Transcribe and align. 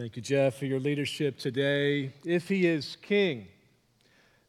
Thank 0.00 0.16
you, 0.16 0.22
Jeff, 0.22 0.54
for 0.54 0.64
your 0.64 0.80
leadership 0.80 1.36
today. 1.36 2.10
If 2.24 2.48
he 2.48 2.66
is 2.66 2.96
king, 3.02 3.48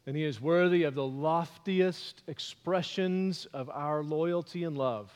then 0.06 0.14
he 0.14 0.24
is 0.24 0.40
worthy 0.40 0.84
of 0.84 0.94
the 0.94 1.06
loftiest 1.06 2.22
expressions 2.26 3.44
of 3.52 3.68
our 3.68 4.02
loyalty 4.02 4.64
and 4.64 4.78
love, 4.78 5.12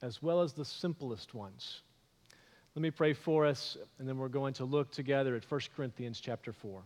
as 0.00 0.22
well 0.22 0.42
as 0.42 0.52
the 0.52 0.64
simplest 0.64 1.34
ones. 1.34 1.80
Let 2.76 2.82
me 2.82 2.92
pray 2.92 3.14
for 3.14 3.46
us, 3.46 3.76
and 3.98 4.08
then 4.08 4.16
we're 4.16 4.28
going 4.28 4.54
to 4.54 4.64
look 4.64 4.92
together 4.92 5.34
at 5.34 5.50
1 5.50 5.60
Corinthians 5.74 6.20
chapter 6.20 6.52
4. 6.52 6.80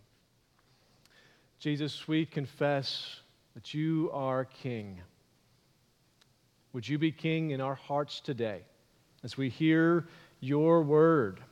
Jesus, 1.58 2.08
we 2.08 2.24
confess 2.24 3.20
that 3.54 3.74
you 3.74 4.08
are 4.14 4.46
king. 4.46 4.98
Would 6.72 6.88
you 6.88 6.96
be 6.96 7.12
king 7.12 7.50
in 7.50 7.60
our 7.60 7.74
hearts 7.74 8.20
today 8.20 8.62
as 9.22 9.36
we 9.36 9.50
hear 9.50 10.06
your 10.40 10.80
word? 10.80 11.42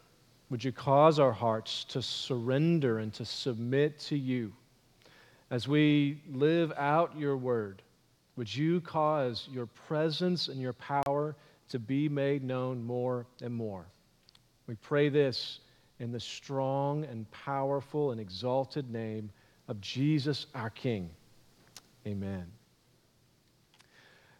Would 0.50 0.62
you 0.62 0.72
cause 0.72 1.18
our 1.18 1.32
hearts 1.32 1.84
to 1.84 2.00
surrender 2.00 2.98
and 2.98 3.12
to 3.14 3.24
submit 3.24 3.98
to 4.00 4.16
you? 4.16 4.52
As 5.50 5.66
we 5.66 6.22
live 6.32 6.72
out 6.76 7.18
your 7.18 7.36
word, 7.36 7.82
would 8.36 8.54
you 8.54 8.80
cause 8.80 9.48
your 9.50 9.66
presence 9.66 10.48
and 10.48 10.60
your 10.60 10.74
power 10.74 11.34
to 11.68 11.78
be 11.78 12.08
made 12.08 12.44
known 12.44 12.84
more 12.84 13.26
and 13.42 13.52
more? 13.52 13.86
We 14.66 14.74
pray 14.76 15.08
this 15.08 15.60
in 15.98 16.12
the 16.12 16.20
strong 16.20 17.04
and 17.04 17.30
powerful 17.30 18.12
and 18.12 18.20
exalted 18.20 18.90
name 18.90 19.30
of 19.68 19.80
Jesus 19.80 20.46
our 20.54 20.70
King. 20.70 21.10
Amen. 22.06 22.46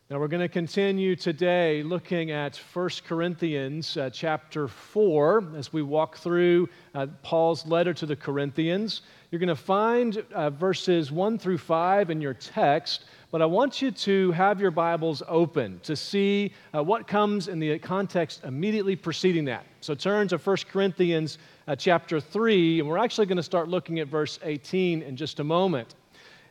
Now, 0.08 0.20
we're 0.20 0.28
going 0.28 0.40
to 0.40 0.48
continue 0.48 1.16
today 1.16 1.82
looking 1.82 2.30
at 2.30 2.56
1 2.72 2.90
Corinthians 3.08 3.96
uh, 3.96 4.08
chapter 4.08 4.68
4 4.68 5.54
as 5.56 5.72
we 5.72 5.82
walk 5.82 6.18
through 6.18 6.68
uh, 6.94 7.08
Paul's 7.24 7.66
letter 7.66 7.92
to 7.94 8.06
the 8.06 8.14
Corinthians. 8.14 9.02
You're 9.32 9.40
going 9.40 9.48
to 9.48 9.56
find 9.56 10.24
uh, 10.32 10.50
verses 10.50 11.10
1 11.10 11.38
through 11.38 11.58
5 11.58 12.10
in 12.10 12.20
your 12.20 12.34
text, 12.34 13.06
but 13.32 13.42
I 13.42 13.46
want 13.46 13.82
you 13.82 13.90
to 13.90 14.30
have 14.30 14.60
your 14.60 14.70
Bibles 14.70 15.24
open 15.26 15.80
to 15.82 15.96
see 15.96 16.52
uh, 16.72 16.84
what 16.84 17.08
comes 17.08 17.48
in 17.48 17.58
the 17.58 17.76
context 17.80 18.44
immediately 18.44 18.94
preceding 18.94 19.44
that. 19.46 19.66
So 19.80 19.96
turn 19.96 20.28
to 20.28 20.38
1 20.38 20.56
Corinthians 20.70 21.38
uh, 21.66 21.74
chapter 21.74 22.20
3, 22.20 22.78
and 22.78 22.88
we're 22.88 22.98
actually 22.98 23.26
going 23.26 23.38
to 23.38 23.42
start 23.42 23.66
looking 23.66 23.98
at 23.98 24.06
verse 24.06 24.38
18 24.44 25.02
in 25.02 25.16
just 25.16 25.40
a 25.40 25.44
moment. 25.44 25.96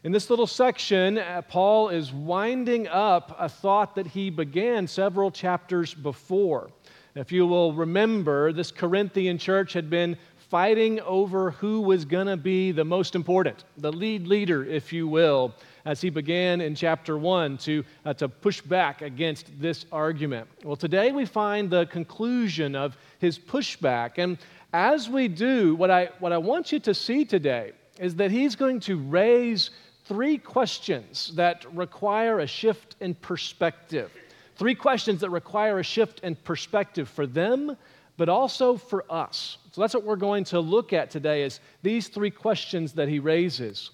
In 0.06 0.12
this 0.12 0.30
little 0.30 0.46
section, 0.46 1.18
uh, 1.18 1.42
Paul 1.42 1.90
is 1.90 2.14
winding 2.14 2.88
up 2.88 3.36
a 3.40 3.50
thought 3.50 3.96
that 3.96 4.06
he 4.06 4.30
began 4.30 4.86
several 4.86 5.32
chapters 5.32 5.96
before. 5.96 6.70
If 7.16 7.32
you 7.32 7.48
will 7.48 7.74
remember, 7.74 8.54
this 8.54 8.70
Corinthian 8.70 9.40
church 9.40 9.74
had 9.74 9.90
been 9.90 10.16
fighting 10.38 11.00
over 11.00 11.50
who 11.50 11.82
was 11.82 12.06
going 12.06 12.28
to 12.28 12.38
be 12.38 12.72
the 12.72 12.86
most 12.86 13.16
important, 13.16 13.64
the 13.78 13.92
lead 13.92 14.28
leader, 14.28 14.64
if 14.64 14.94
you 14.94 15.08
will, 15.08 15.56
as 15.86 16.02
he 16.02 16.12
began 16.12 16.62
in 16.62 16.76
chapter 16.76 17.18
1 17.18 17.58
to, 17.58 17.84
uh, 18.06 18.14
to 18.14 18.30
push 18.30 18.62
back 18.62 19.02
against 19.02 19.60
this 19.60 19.88
argument. 19.92 20.48
Well, 20.64 20.76
today 20.76 21.14
we 21.14 21.26
find 21.26 21.68
the 21.68 21.88
conclusion 21.88 22.76
of 22.76 22.96
his 23.18 23.40
pushback. 23.40 24.20
And 24.20 24.38
as 24.72 25.10
we 25.10 25.28
do, 25.28 25.76
what 25.76 25.90
I, 25.90 26.10
what 26.20 26.32
I 26.32 26.38
want 26.38 26.72
you 26.72 26.80
to 26.82 26.94
see 26.94 27.26
today 27.26 27.72
is 28.00 28.16
that 28.18 28.30
he's 28.30 28.56
going 28.56 28.82
to 28.82 28.98
raise 28.98 29.72
three 30.06 30.38
questions 30.38 31.32
that 31.36 31.66
require 31.76 32.40
a 32.40 32.48
shift 32.48 32.96
in 33.00 33.16
perspective. 33.16 34.12
Three 34.56 34.76
questions 34.76 35.22
that 35.22 35.30
require 35.32 35.80
a 35.80 35.84
shift 35.84 36.22
in 36.22 36.36
perspective 36.36 37.10
for 37.10 37.28
them, 37.28 37.76
but 38.18 38.30
also 38.30 38.78
for 38.78 39.04
us. 39.12 39.58
So 39.72 39.82
that's 39.82 39.94
what 39.94 40.04
we're 40.04 40.16
going 40.16 40.46
to 40.46 40.60
look 40.60 40.94
at 40.94 41.10
today 41.10 41.44
is 41.44 41.60
these 41.82 42.08
three 42.08 42.32
questions 42.32 42.94
that 42.94 43.10
he 43.10 43.20
raises. 43.20 43.92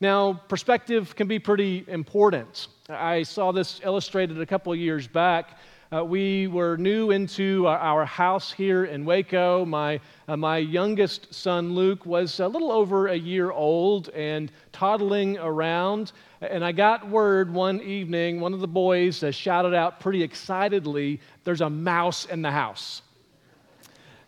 Now, 0.00 0.32
perspective 0.48 1.14
can 1.14 1.28
be 1.28 1.38
pretty 1.38 1.84
important. 1.86 2.68
I 2.88 3.22
saw 3.22 3.52
this 3.52 3.80
illustrated 3.84 4.40
a 4.40 4.46
couple 4.46 4.72
of 4.72 4.78
years 4.78 5.06
back 5.06 5.58
uh, 5.92 6.04
we 6.04 6.46
were 6.46 6.76
new 6.76 7.10
into 7.10 7.66
our 7.66 8.04
house 8.04 8.52
here 8.52 8.84
in 8.84 9.04
Waco. 9.04 9.64
My, 9.64 10.00
uh, 10.28 10.36
my 10.36 10.58
youngest 10.58 11.34
son, 11.34 11.74
Luke, 11.74 12.06
was 12.06 12.38
a 12.38 12.46
little 12.46 12.70
over 12.70 13.08
a 13.08 13.16
year 13.16 13.50
old 13.50 14.08
and 14.10 14.52
toddling 14.70 15.36
around. 15.38 16.12
And 16.42 16.64
I 16.64 16.70
got 16.70 17.08
word 17.08 17.52
one 17.52 17.80
evening, 17.80 18.40
one 18.40 18.54
of 18.54 18.60
the 18.60 18.68
boys 18.68 19.24
uh, 19.24 19.32
shouted 19.32 19.74
out 19.74 19.98
pretty 19.98 20.22
excitedly, 20.22 21.20
There's 21.42 21.60
a 21.60 21.70
mouse 21.70 22.24
in 22.26 22.40
the 22.40 22.52
house. 22.52 23.02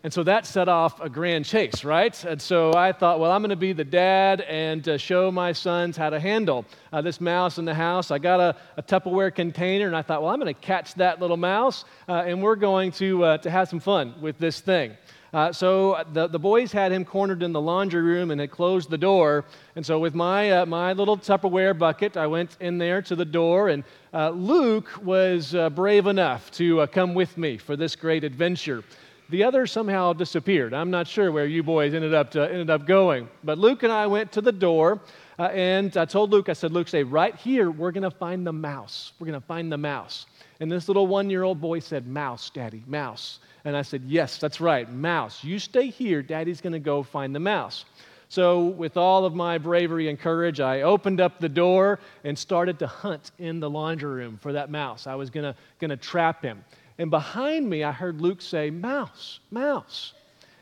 And 0.03 0.11
so 0.11 0.21
that 0.23 0.45
set 0.45 0.67
off 0.67 0.99
a 0.99 1.07
grand 1.07 1.45
chase, 1.45 1.85
right? 1.85 2.21
And 2.25 2.41
so 2.41 2.73
I 2.73 2.91
thought, 2.91 3.21
well, 3.21 3.31
I'm 3.31 3.41
going 3.41 3.51
to 3.51 3.55
be 3.55 3.71
the 3.71 3.85
dad 3.85 4.41
and 4.41 4.85
uh, 4.85 4.97
show 4.97 5.31
my 5.31 5.53
sons 5.53 5.95
how 5.95 6.09
to 6.09 6.19
handle 6.19 6.65
uh, 6.91 7.01
this 7.01 7.21
mouse 7.21 7.57
in 7.57 7.63
the 7.63 7.73
house. 7.73 8.11
I 8.11 8.17
got 8.17 8.41
a, 8.41 8.57
a, 8.75 8.83
Tupperware 8.83 9.33
container, 9.33 9.87
and 9.87 9.95
I 9.95 10.01
thought, 10.01 10.21
well, 10.21 10.31
I'm 10.31 10.41
going 10.41 10.53
to 10.53 10.59
catch 10.59 10.93
that 10.95 11.21
little 11.21 11.37
mouse, 11.37 11.85
uh, 12.09 12.23
and 12.25 12.43
we're 12.43 12.57
going 12.57 12.91
to, 12.93 13.23
uh, 13.23 13.37
to 13.37 13.49
have 13.49 13.69
some 13.69 13.79
fun 13.79 14.13
with 14.19 14.37
this 14.39 14.59
thing. 14.59 14.91
Uh, 15.31 15.53
so 15.53 16.03
the, 16.11 16.27
the 16.27 16.37
boys 16.37 16.73
had 16.73 16.91
him 16.91 17.05
cornered 17.05 17.41
in 17.41 17.53
the 17.53 17.61
laundry 17.61 18.01
room 18.01 18.29
and 18.29 18.41
had 18.41 18.51
closed 18.51 18.89
the 18.89 18.97
door. 18.97 19.45
And 19.77 19.85
so 19.85 19.99
with 19.99 20.13
my, 20.13 20.51
uh, 20.51 20.65
my 20.65 20.91
little 20.91 21.17
Tupperware 21.17 21.79
bucket, 21.79 22.17
I 22.17 22.27
went 22.27 22.57
in 22.59 22.77
there 22.77 23.01
to 23.03 23.15
the 23.15 23.25
door, 23.25 23.69
and 23.69 23.85
Luke 24.13 24.89
was 25.01 25.55
brave 25.73 26.07
enough 26.07 26.51
to 26.51 26.85
come 26.87 27.13
with 27.13 27.37
me 27.37 27.57
for 27.57 27.77
this 27.77 27.95
great 27.95 28.25
adventure. 28.25 28.83
The 29.29 29.43
other 29.43 29.65
somehow 29.65 30.13
disappeared. 30.13 30.73
I'm 30.73 30.91
not 30.91 31.07
sure 31.07 31.31
where 31.31 31.45
you 31.45 31.63
boys 31.63 31.93
ended 31.93 32.13
up, 32.13 32.31
to, 32.31 32.43
ended 32.43 32.69
up 32.69 32.85
going. 32.85 33.29
But 33.43 33.57
Luke 33.57 33.83
and 33.83 33.91
I 33.91 34.05
went 34.07 34.31
to 34.33 34.41
the 34.41 34.51
door, 34.51 34.99
uh, 35.39 35.43
and 35.43 35.95
I 35.97 36.05
told 36.05 36.31
Luke, 36.31 36.49
I 36.49 36.53
said, 36.53 36.71
Luke, 36.71 36.87
stay 36.87 37.03
right 37.03 37.35
here. 37.35 37.71
We're 37.71 37.91
going 37.91 38.03
to 38.03 38.11
find 38.11 38.45
the 38.45 38.53
mouse. 38.53 39.13
We're 39.19 39.27
going 39.27 39.39
to 39.39 39.47
find 39.47 39.71
the 39.71 39.77
mouse. 39.77 40.25
And 40.59 40.71
this 40.71 40.87
little 40.87 41.07
one 41.07 41.29
year 41.29 41.43
old 41.43 41.59
boy 41.59 41.79
said, 41.79 42.05
Mouse, 42.07 42.49
Daddy, 42.49 42.83
mouse. 42.85 43.39
And 43.65 43.75
I 43.75 43.81
said, 43.81 44.03
Yes, 44.05 44.37
that's 44.37 44.61
right, 44.61 44.91
mouse. 44.91 45.43
You 45.43 45.57
stay 45.57 45.87
here. 45.87 46.21
Daddy's 46.21 46.61
going 46.61 46.73
to 46.73 46.79
go 46.79 47.01
find 47.01 47.33
the 47.33 47.39
mouse. 47.39 47.85
So, 48.29 48.65
with 48.65 48.97
all 48.97 49.25
of 49.25 49.35
my 49.35 49.59
bravery 49.59 50.09
and 50.09 50.19
courage, 50.19 50.59
I 50.59 50.81
opened 50.81 51.21
up 51.21 51.39
the 51.39 51.49
door 51.49 51.99
and 52.23 52.37
started 52.37 52.79
to 52.79 52.87
hunt 52.87 53.31
in 53.37 53.59
the 53.59 53.69
laundry 53.69 54.11
room 54.11 54.39
for 54.41 54.53
that 54.53 54.71
mouse. 54.71 55.05
I 55.05 55.15
was 55.15 55.29
going 55.29 55.53
to 55.81 55.97
trap 55.97 56.43
him. 56.43 56.63
And 56.97 57.09
behind 57.09 57.69
me, 57.69 57.83
I 57.83 57.91
heard 57.91 58.21
Luke 58.21 58.41
say, 58.41 58.69
Mouse, 58.69 59.39
mouse. 59.51 60.13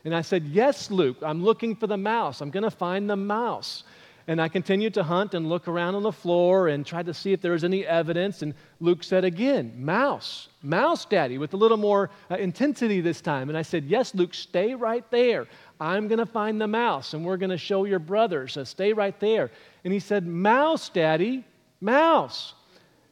And 0.04 0.14
I 0.14 0.22
said, 0.22 0.44
Yes, 0.44 0.90
Luke, 0.90 1.18
I'm 1.22 1.44
looking 1.44 1.76
for 1.76 1.86
the 1.86 1.96
mouse. 1.96 2.40
I'm 2.40 2.50
going 2.50 2.64
to 2.64 2.70
find 2.70 3.08
the 3.08 3.16
mouse. 3.16 3.84
And 4.28 4.40
I 4.40 4.48
continued 4.48 4.94
to 4.94 5.02
hunt 5.02 5.34
and 5.34 5.48
look 5.48 5.66
around 5.66 5.96
on 5.96 6.04
the 6.04 6.12
floor 6.12 6.68
and 6.68 6.86
tried 6.86 7.06
to 7.06 7.14
see 7.14 7.32
if 7.32 7.40
there 7.40 7.52
was 7.52 7.64
any 7.64 7.84
evidence. 7.84 8.42
And 8.42 8.54
Luke 8.80 9.02
said 9.02 9.24
again, 9.24 9.72
Mouse, 9.76 10.48
mouse, 10.62 11.04
daddy, 11.04 11.38
with 11.38 11.54
a 11.54 11.56
little 11.56 11.76
more 11.76 12.08
uh, 12.30 12.36
intensity 12.36 13.00
this 13.00 13.20
time. 13.20 13.48
And 13.48 13.58
I 13.58 13.62
said, 13.62 13.84
Yes, 13.84 14.14
Luke, 14.14 14.32
stay 14.32 14.74
right 14.74 15.08
there. 15.10 15.46
I'm 15.80 16.06
going 16.06 16.20
to 16.20 16.26
find 16.26 16.60
the 16.60 16.68
mouse 16.68 17.14
and 17.14 17.24
we're 17.24 17.36
going 17.36 17.50
to 17.50 17.58
show 17.58 17.84
your 17.84 17.98
brothers. 17.98 18.52
So 18.52 18.64
stay 18.64 18.92
right 18.92 19.18
there. 19.18 19.50
And 19.84 19.92
he 19.92 19.98
said, 19.98 20.26
Mouse, 20.26 20.88
daddy, 20.88 21.44
mouse. 21.80 22.54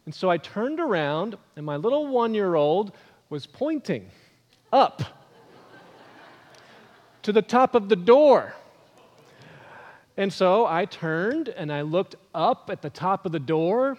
And 0.07 0.15
so 0.15 0.31
I 0.31 0.39
turned 0.39 0.81
around, 0.81 1.37
and 1.57 1.65
my 1.65 1.77
little 1.77 2.07
one 2.07 2.35
year 2.35 2.55
old 2.55 2.93
was 3.31 3.47
pointing 3.47 4.11
up 4.73 5.03
to 7.23 7.33
the 7.33 7.43
top 7.43 7.77
of 7.77 7.89
the 7.89 7.95
door. 7.95 8.55
And 10.17 10.33
so 10.33 10.67
I 10.67 10.85
turned 10.85 11.49
and 11.49 11.73
I 11.73 11.83
looked 11.83 12.17
up 12.35 12.71
at 12.71 12.83
the 12.83 12.91
top 12.91 13.25
of 13.25 13.33
the 13.33 13.39
door, 13.39 13.97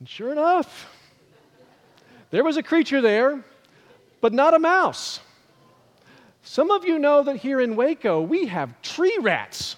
and 0.00 0.08
sure 0.08 0.32
enough, 0.32 0.88
there 2.30 2.42
was 2.42 2.56
a 2.56 2.62
creature 2.62 3.00
there, 3.00 3.44
but 4.20 4.32
not 4.32 4.52
a 4.52 4.58
mouse. 4.58 5.20
Some 6.42 6.72
of 6.72 6.84
you 6.84 6.98
know 6.98 7.22
that 7.22 7.36
here 7.36 7.60
in 7.60 7.76
Waco, 7.76 8.20
we 8.20 8.46
have 8.46 8.82
tree 8.82 9.16
rats. 9.20 9.76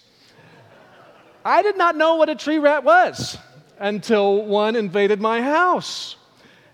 I 1.44 1.62
did 1.62 1.76
not 1.76 1.94
know 1.94 2.16
what 2.16 2.30
a 2.30 2.34
tree 2.34 2.58
rat 2.58 2.82
was 2.82 3.38
until 3.78 4.46
one 4.46 4.74
invaded 4.74 5.20
my 5.20 5.42
house. 5.42 6.16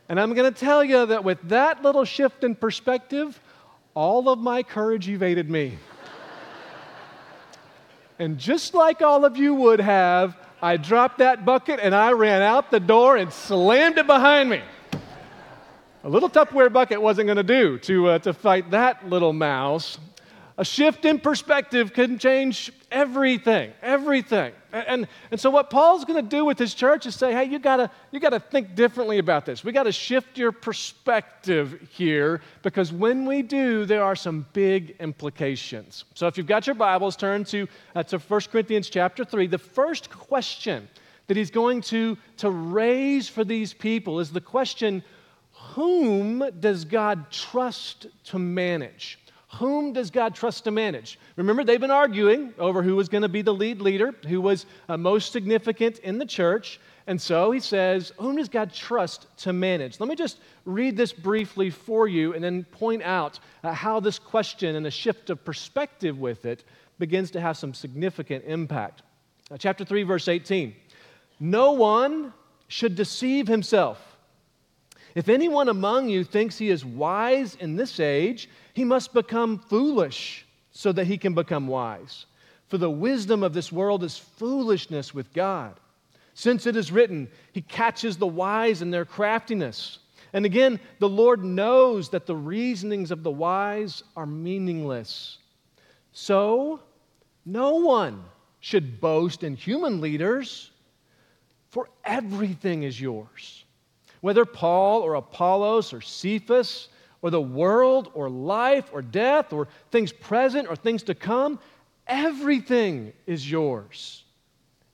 And 0.08 0.20
I'm 0.20 0.34
going 0.34 0.52
to 0.52 0.58
tell 0.58 0.84
you 0.84 1.06
that 1.06 1.24
with 1.24 1.40
that 1.48 1.82
little 1.82 2.04
shift 2.04 2.44
in 2.44 2.54
perspective, 2.54 3.40
all 3.94 4.28
of 4.28 4.38
my 4.38 4.62
courage 4.62 5.08
evaded 5.08 5.48
me. 5.48 5.78
and 8.18 8.38
just 8.38 8.74
like 8.74 9.00
all 9.02 9.24
of 9.24 9.36
you 9.36 9.54
would 9.54 9.80
have, 9.80 10.36
I 10.60 10.76
dropped 10.76 11.18
that 11.18 11.44
bucket 11.44 11.80
and 11.80 11.94
I 11.94 12.12
ran 12.12 12.42
out 12.42 12.70
the 12.70 12.80
door 12.80 13.16
and 13.16 13.32
slammed 13.32 13.98
it 13.98 14.06
behind 14.06 14.50
me. 14.50 14.62
A 16.04 16.08
little 16.08 16.28
Tupperware 16.28 16.72
bucket 16.72 17.00
wasn't 17.00 17.26
going 17.26 17.36
to 17.36 17.42
do 17.42 17.78
to, 17.78 18.08
uh, 18.08 18.18
to 18.20 18.32
fight 18.32 18.70
that 18.72 19.08
little 19.08 19.32
mouse. 19.32 19.98
A 20.58 20.64
shift 20.64 21.04
in 21.04 21.18
perspective 21.18 21.92
can 21.94 22.18
change 22.18 22.70
everything, 22.90 23.72
everything. 23.80 24.52
And, 24.72 25.08
and 25.30 25.40
so, 25.40 25.50
what 25.50 25.70
Paul's 25.70 26.04
going 26.04 26.22
to 26.22 26.28
do 26.28 26.44
with 26.44 26.58
his 26.58 26.74
church 26.74 27.06
is 27.06 27.14
say, 27.14 27.32
hey, 27.32 27.44
you 27.44 27.58
got 27.58 27.76
to 27.76 27.90
you 28.10 28.20
got 28.20 28.30
to 28.30 28.40
think 28.40 28.74
differently 28.74 29.18
about 29.18 29.46
this. 29.46 29.64
We 29.64 29.72
got 29.72 29.84
to 29.84 29.92
shift 29.92 30.36
your 30.36 30.52
perspective 30.52 31.88
here 31.90 32.42
because 32.62 32.92
when 32.92 33.24
we 33.24 33.42
do, 33.42 33.86
there 33.86 34.02
are 34.02 34.16
some 34.16 34.46
big 34.52 34.94
implications. 35.00 36.04
So, 36.14 36.26
if 36.26 36.36
you've 36.36 36.46
got 36.46 36.66
your 36.66 36.74
Bibles, 36.74 37.16
turn 37.16 37.44
to, 37.44 37.66
uh, 37.94 38.02
to 38.04 38.18
1 38.18 38.40
Corinthians 38.50 38.90
chapter 38.90 39.24
3. 39.24 39.46
The 39.46 39.58
first 39.58 40.10
question 40.10 40.88
that 41.26 41.36
he's 41.36 41.50
going 41.50 41.80
to, 41.80 42.18
to 42.38 42.50
raise 42.50 43.28
for 43.28 43.44
these 43.44 43.72
people 43.72 44.20
is 44.20 44.30
the 44.32 44.40
question 44.40 45.02
whom 45.74 46.44
does 46.60 46.84
God 46.84 47.30
trust 47.30 48.06
to 48.24 48.38
manage? 48.38 49.18
Whom 49.56 49.92
does 49.92 50.10
God 50.10 50.34
trust 50.34 50.64
to 50.64 50.70
manage? 50.70 51.18
Remember, 51.36 51.62
they've 51.62 51.80
been 51.80 51.90
arguing 51.90 52.54
over 52.58 52.82
who 52.82 52.96
was 52.96 53.08
going 53.08 53.22
to 53.22 53.28
be 53.28 53.42
the 53.42 53.52
lead 53.52 53.82
leader, 53.82 54.14
who 54.26 54.40
was 54.40 54.64
uh, 54.88 54.96
most 54.96 55.30
significant 55.30 55.98
in 55.98 56.16
the 56.18 56.24
church. 56.24 56.80
And 57.06 57.20
so 57.20 57.50
he 57.50 57.60
says, 57.60 58.12
Whom 58.18 58.36
does 58.36 58.48
God 58.48 58.72
trust 58.72 59.26
to 59.38 59.52
manage? 59.52 60.00
Let 60.00 60.08
me 60.08 60.16
just 60.16 60.38
read 60.64 60.96
this 60.96 61.12
briefly 61.12 61.68
for 61.68 62.08
you 62.08 62.32
and 62.32 62.42
then 62.42 62.64
point 62.64 63.02
out 63.02 63.40
uh, 63.62 63.72
how 63.72 64.00
this 64.00 64.18
question 64.18 64.76
and 64.76 64.86
a 64.86 64.90
shift 64.90 65.28
of 65.28 65.44
perspective 65.44 66.18
with 66.18 66.46
it 66.46 66.64
begins 66.98 67.30
to 67.32 67.40
have 67.40 67.56
some 67.58 67.74
significant 67.74 68.44
impact. 68.46 69.02
Uh, 69.50 69.58
chapter 69.58 69.84
3, 69.84 70.02
verse 70.04 70.28
18 70.28 70.74
No 71.40 71.72
one 71.72 72.32
should 72.68 72.94
deceive 72.94 73.48
himself. 73.48 74.11
If 75.14 75.28
anyone 75.28 75.68
among 75.68 76.08
you 76.08 76.24
thinks 76.24 76.56
he 76.56 76.70
is 76.70 76.84
wise 76.84 77.54
in 77.56 77.76
this 77.76 78.00
age, 78.00 78.48
he 78.74 78.84
must 78.84 79.12
become 79.12 79.58
foolish 79.58 80.46
so 80.70 80.92
that 80.92 81.06
he 81.06 81.18
can 81.18 81.34
become 81.34 81.66
wise. 81.66 82.26
For 82.68 82.78
the 82.78 82.90
wisdom 82.90 83.42
of 83.42 83.52
this 83.52 83.70
world 83.70 84.02
is 84.02 84.16
foolishness 84.16 85.12
with 85.12 85.32
God. 85.34 85.78
Since 86.34 86.66
it 86.66 86.76
is 86.76 86.90
written, 86.90 87.28
He 87.52 87.60
catches 87.60 88.16
the 88.16 88.26
wise 88.26 88.80
in 88.80 88.90
their 88.90 89.04
craftiness. 89.04 89.98
And 90.32 90.46
again, 90.46 90.80
the 90.98 91.08
Lord 91.08 91.44
knows 91.44 92.08
that 92.08 92.24
the 92.24 92.34
reasonings 92.36 93.10
of 93.10 93.22
the 93.22 93.30
wise 93.30 94.02
are 94.16 94.24
meaningless. 94.24 95.38
So, 96.12 96.80
no 97.44 97.74
one 97.76 98.24
should 98.60 99.00
boast 99.00 99.42
in 99.42 99.56
human 99.56 100.00
leaders, 100.00 100.70
for 101.68 101.90
everything 102.04 102.84
is 102.84 102.98
yours. 102.98 103.64
Whether 104.22 104.44
Paul 104.44 105.02
or 105.02 105.16
Apollos 105.16 105.92
or 105.92 106.00
Cephas 106.00 106.88
or 107.20 107.30
the 107.30 107.40
world 107.40 108.10
or 108.14 108.30
life 108.30 108.88
or 108.92 109.02
death 109.02 109.52
or 109.52 109.68
things 109.90 110.12
present 110.12 110.68
or 110.68 110.76
things 110.76 111.02
to 111.04 111.14
come, 111.14 111.58
everything 112.06 113.12
is 113.26 113.50
yours. 113.50 114.24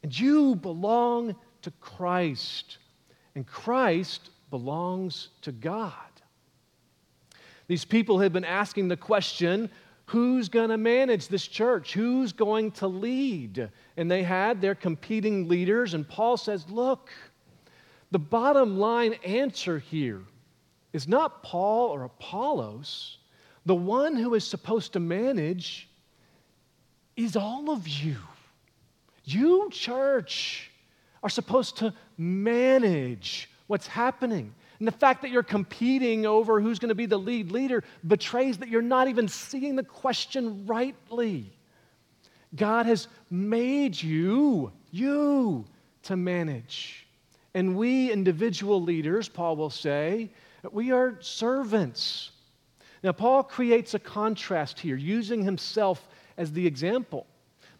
And 0.02 0.18
you 0.18 0.56
belong 0.56 1.36
to 1.62 1.70
Christ, 1.72 2.78
and 3.34 3.46
Christ 3.46 4.30
belongs 4.50 5.28
to 5.42 5.52
God. 5.52 5.92
These 7.66 7.84
people 7.84 8.18
had 8.18 8.32
been 8.32 8.46
asking 8.46 8.88
the 8.88 8.96
question 8.96 9.68
who's 10.06 10.48
going 10.48 10.70
to 10.70 10.78
manage 10.78 11.28
this 11.28 11.46
church? 11.46 11.92
Who's 11.92 12.32
going 12.32 12.70
to 12.72 12.88
lead? 12.88 13.68
And 13.98 14.10
they 14.10 14.22
had 14.22 14.62
their 14.62 14.74
competing 14.74 15.48
leaders, 15.48 15.92
and 15.92 16.08
Paul 16.08 16.38
says, 16.38 16.64
Look, 16.70 17.10
the 18.10 18.18
bottom 18.18 18.78
line 18.78 19.14
answer 19.24 19.78
here 19.78 20.22
is 20.92 21.06
not 21.06 21.42
Paul 21.42 21.88
or 21.88 22.04
Apollos. 22.04 23.18
The 23.66 23.74
one 23.74 24.16
who 24.16 24.34
is 24.34 24.46
supposed 24.46 24.94
to 24.94 25.00
manage 25.00 25.88
is 27.16 27.36
all 27.36 27.70
of 27.70 27.86
you. 27.86 28.16
You, 29.24 29.68
church, 29.70 30.70
are 31.22 31.28
supposed 31.28 31.78
to 31.78 31.92
manage 32.16 33.50
what's 33.66 33.86
happening. 33.86 34.54
And 34.78 34.86
the 34.86 34.92
fact 34.92 35.22
that 35.22 35.30
you're 35.30 35.42
competing 35.42 36.24
over 36.24 36.60
who's 36.60 36.78
going 36.78 36.90
to 36.90 36.94
be 36.94 37.06
the 37.06 37.18
lead 37.18 37.50
leader 37.50 37.82
betrays 38.06 38.58
that 38.58 38.68
you're 38.68 38.80
not 38.80 39.08
even 39.08 39.28
seeing 39.28 39.76
the 39.76 39.82
question 39.82 40.64
rightly. 40.66 41.52
God 42.54 42.86
has 42.86 43.08
made 43.30 44.00
you, 44.00 44.72
you, 44.90 45.66
to 46.04 46.16
manage. 46.16 47.07
And 47.54 47.76
we, 47.76 48.12
individual 48.12 48.82
leaders, 48.82 49.28
Paul 49.28 49.56
will 49.56 49.70
say, 49.70 50.30
we 50.72 50.90
are 50.90 51.16
servants. 51.20 52.30
Now, 53.02 53.12
Paul 53.12 53.42
creates 53.42 53.94
a 53.94 53.98
contrast 53.98 54.80
here, 54.80 54.96
using 54.96 55.42
himself 55.42 56.08
as 56.36 56.52
the 56.52 56.66
example. 56.66 57.26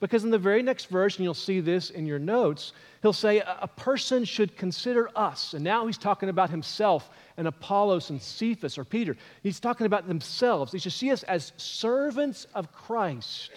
Because 0.01 0.23
in 0.23 0.31
the 0.31 0.39
very 0.39 0.63
next 0.63 0.87
verse, 0.87 1.17
and 1.17 1.25
you'll 1.25 1.35
see 1.35 1.59
this 1.59 1.91
in 1.91 2.07
your 2.07 2.21
notes, 2.21 2.73
he'll 3.03 3.13
say, 3.13 3.41
A 3.41 3.67
person 3.67 4.25
should 4.25 4.57
consider 4.57 5.11
us. 5.17 5.55
And 5.55 5.65
now 5.65 5.87
he's 5.87 5.99
talking 5.99 6.29
about 6.29 6.51
himself 6.51 7.11
and 7.37 7.49
Apollos 7.49 8.11
and 8.11 8.23
Cephas 8.23 8.79
or 8.79 8.85
Peter. 8.85 9.17
He's 9.43 9.59
talking 9.59 9.87
about 9.87 10.07
themselves. 10.07 10.71
He 10.71 10.79
should 10.79 10.93
see 10.93 11.11
us 11.11 11.25
as 11.25 11.53
servants 11.57 12.47
of 12.55 12.73
Christ. 12.73 13.51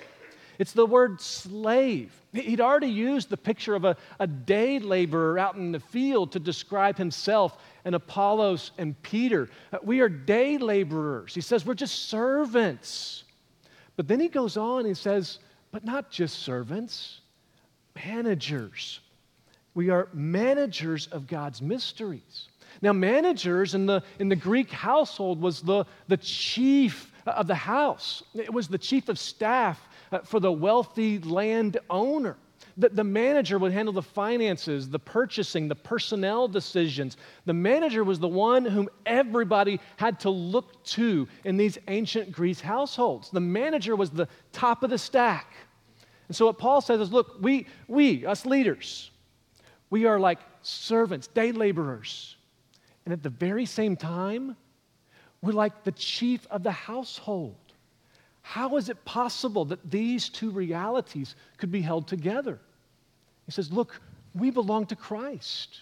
It's 0.62 0.74
the 0.74 0.86
word 0.86 1.20
slave. 1.20 2.14
He'd 2.34 2.62
already 2.62 2.86
used 2.86 3.32
the 3.32 3.36
picture 3.36 3.74
of 3.74 3.84
a, 3.84 3.98
a 4.20 4.28
day 4.28 4.78
laborer 4.78 5.40
out 5.40 5.56
in 5.56 5.72
the 5.72 5.80
field 5.80 6.34
to 6.34 6.40
describe 6.40 7.00
himself 7.00 7.58
and 7.84 7.96
Apollos 7.96 8.70
and 8.78 9.02
Peter. 9.02 9.50
Uh, 9.74 9.80
we 9.82 10.02
are 10.02 10.08
day 10.08 10.60
laborers. 10.60 11.34
He 11.34 11.42
says 11.42 11.66
we're 11.66 11.74
just 11.74 12.10
servants. 12.10 13.24
But 13.96 14.08
then 14.08 14.20
he 14.20 14.28
goes 14.28 14.56
on 14.56 14.86
and 14.86 14.96
says, 14.96 15.40
but 15.72 15.84
not 15.84 16.12
just 16.12 16.44
servants, 16.44 17.22
managers. 17.96 19.00
We 19.74 19.90
are 19.90 20.10
managers 20.14 21.08
of 21.08 21.26
God's 21.26 21.60
mysteries. 21.60 22.50
Now, 22.84 22.94
managers 22.94 23.74
in 23.74 23.88
the, 23.88 24.04
in 24.20 24.30
the 24.30 24.36
Greek 24.36 24.70
household 24.70 25.42
was 25.42 25.64
the, 25.64 25.86
the 26.08 26.18
chief 26.18 27.12
of 27.26 27.48
the 27.48 27.56
house, 27.56 28.22
it 28.36 28.54
was 28.54 28.68
the 28.68 28.78
chief 28.78 29.10
of 29.10 29.18
staff 29.18 29.88
Uh, 30.12 30.20
for 30.20 30.42
the 30.42 30.52
wealthy 30.52 31.20
landowner. 31.20 32.36
The, 32.78 32.90
the 32.90 33.04
manager 33.04 33.58
would 33.58 33.72
handle 33.72 33.94
the 33.94 34.02
finances, 34.02 34.90
the 34.90 35.00
purchasing, 35.00 35.70
the 35.70 35.76
personnel 35.76 36.50
decisions. 36.50 37.16
The 37.46 37.54
manager 37.54 38.04
was 38.04 38.20
the 38.20 38.28
one 38.28 38.66
whom 38.66 38.90
everybody 39.06 39.80
had 39.96 40.20
to 40.22 40.30
look 40.30 40.84
to 40.86 41.28
in 41.46 41.56
these 41.56 41.78
ancient 41.88 42.32
Greece 42.32 42.60
households. 42.60 43.30
The 43.30 43.40
manager 43.40 43.96
was 43.96 44.10
the 44.10 44.28
top 44.52 44.84
of 44.84 44.90
the 44.90 44.98
stack. 44.98 45.54
And 46.28 46.36
so 46.36 46.46
what 46.48 46.58
Paul 46.58 46.82
says 46.82 47.00
is 47.00 47.14
look, 47.14 47.38
we, 47.40 47.68
we, 47.88 48.26
us 48.26 48.46
leaders, 48.46 49.12
we 49.90 50.06
are 50.06 50.20
like 50.20 50.40
servants, 50.62 51.28
day 51.28 51.54
laborers. 51.54 52.36
And 53.06 53.14
at 53.14 53.24
the 53.24 53.30
very 53.30 53.66
same 53.66 53.96
time, 53.96 54.58
we're 55.42 55.54
like 55.54 55.84
the 55.84 55.92
chief 55.94 56.46
of 56.52 56.64
the 56.64 56.72
household. 56.72 57.56
How 58.52 58.76
is 58.76 58.90
it 58.90 59.06
possible 59.06 59.64
that 59.64 59.90
these 59.90 60.28
two 60.28 60.52
realities 60.52 61.36
could 61.56 61.72
be 61.72 61.80
held 61.80 62.06
together? 62.06 62.60
He 63.46 63.54
says, 63.54 63.72
Look, 63.72 64.02
we 64.36 64.50
belong 64.50 64.88
to 64.88 64.96
Christ. 64.98 65.80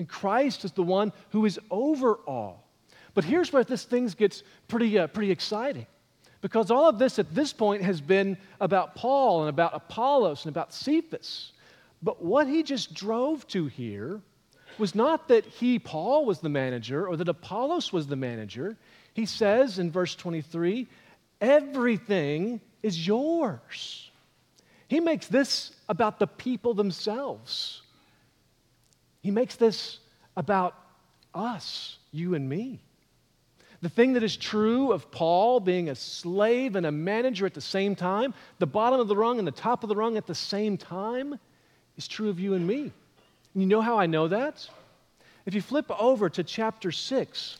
And 0.00 0.08
Christ 0.08 0.64
is 0.64 0.72
the 0.72 0.82
one 0.82 1.12
who 1.30 1.44
is 1.44 1.60
over 1.70 2.14
all. 2.26 2.66
But 3.14 3.22
here's 3.22 3.52
where 3.52 3.62
this 3.62 3.84
thing 3.84 4.08
gets 4.08 4.42
pretty, 4.66 4.98
uh, 4.98 5.06
pretty 5.06 5.30
exciting. 5.30 5.86
Because 6.40 6.72
all 6.72 6.88
of 6.88 6.98
this 6.98 7.20
at 7.20 7.32
this 7.32 7.52
point 7.52 7.84
has 7.84 8.00
been 8.00 8.38
about 8.60 8.96
Paul 8.96 9.42
and 9.42 9.48
about 9.48 9.72
Apollos 9.72 10.46
and 10.46 10.52
about 10.52 10.74
Cephas. 10.74 11.52
But 12.02 12.20
what 12.20 12.48
he 12.48 12.64
just 12.64 12.92
drove 12.92 13.46
to 13.48 13.66
here 13.66 14.20
was 14.78 14.96
not 14.96 15.28
that 15.28 15.44
he, 15.44 15.78
Paul, 15.78 16.24
was 16.24 16.40
the 16.40 16.48
manager 16.48 17.06
or 17.06 17.16
that 17.16 17.28
Apollos 17.28 17.92
was 17.92 18.08
the 18.08 18.16
manager. 18.16 18.76
He 19.12 19.26
says 19.26 19.78
in 19.78 19.92
verse 19.92 20.16
23 20.16 20.88
Everything 21.44 22.58
is 22.82 23.06
yours. 23.06 24.10
He 24.88 24.98
makes 24.98 25.26
this 25.26 25.72
about 25.90 26.18
the 26.18 26.26
people 26.26 26.72
themselves. 26.72 27.82
He 29.20 29.30
makes 29.30 29.56
this 29.56 29.98
about 30.38 30.74
us, 31.34 31.98
you 32.12 32.34
and 32.34 32.48
me. 32.48 32.80
The 33.82 33.90
thing 33.90 34.14
that 34.14 34.22
is 34.22 34.38
true 34.38 34.90
of 34.90 35.10
Paul 35.10 35.60
being 35.60 35.90
a 35.90 35.94
slave 35.94 36.76
and 36.76 36.86
a 36.86 36.92
manager 36.92 37.44
at 37.44 37.52
the 37.52 37.60
same 37.60 37.94
time, 37.94 38.32
the 38.58 38.66
bottom 38.66 38.98
of 38.98 39.08
the 39.08 39.16
rung 39.16 39.38
and 39.38 39.46
the 39.46 39.52
top 39.52 39.82
of 39.82 39.90
the 39.90 39.96
rung 39.96 40.16
at 40.16 40.26
the 40.26 40.34
same 40.34 40.78
time, 40.78 41.38
is 41.98 42.08
true 42.08 42.30
of 42.30 42.40
you 42.40 42.54
and 42.54 42.66
me. 42.66 42.90
And 43.52 43.62
you 43.62 43.66
know 43.66 43.82
how 43.82 43.98
I 43.98 44.06
know 44.06 44.28
that? 44.28 44.66
If 45.44 45.52
you 45.52 45.60
flip 45.60 45.90
over 46.00 46.30
to 46.30 46.42
chapter 46.42 46.90
6, 46.90 47.58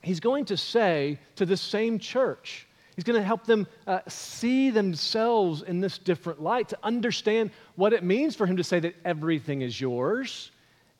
he's 0.00 0.20
going 0.20 0.46
to 0.46 0.56
say 0.56 1.18
to 1.36 1.44
the 1.44 1.58
same 1.58 1.98
church, 1.98 2.66
He's 2.94 3.04
going 3.04 3.18
to 3.18 3.26
help 3.26 3.46
them 3.46 3.66
uh, 3.86 4.00
see 4.06 4.70
themselves 4.70 5.62
in 5.62 5.80
this 5.80 5.98
different 5.98 6.42
light, 6.42 6.68
to 6.68 6.78
understand 6.82 7.50
what 7.76 7.92
it 7.92 8.04
means 8.04 8.36
for 8.36 8.46
him 8.46 8.56
to 8.56 8.64
say 8.64 8.80
that 8.80 8.94
everything 9.04 9.62
is 9.62 9.80
yours. 9.80 10.50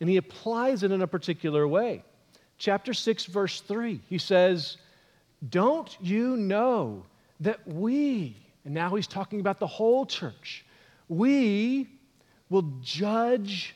And 0.01 0.09
he 0.09 0.17
applies 0.17 0.83
it 0.83 0.91
in 0.91 1.03
a 1.03 1.07
particular 1.07 1.69
way. 1.69 2.03
Chapter 2.59 2.95
6, 2.95 3.27
verse 3.27 3.61
3, 3.61 4.01
he 4.09 4.19
says, 4.19 4.79
Don't 5.51 5.97
you 6.01 6.37
know 6.37 7.05
that 7.41 7.67
we, 7.67 8.37
and 8.65 8.73
now 8.73 8.95
he's 8.95 9.07
talking 9.07 9.41
about 9.41 9.59
the 9.59 9.67
whole 9.67 10.07
church, 10.07 10.65
we 11.09 11.89
will 12.49 12.71
judge 12.81 13.75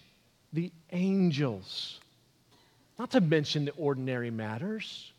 the 0.52 0.72
angels, 0.92 2.00
not 2.98 3.10
to 3.10 3.20
mention 3.20 3.64
the 3.64 3.72
ordinary 3.72 4.30
matters. 4.30 5.12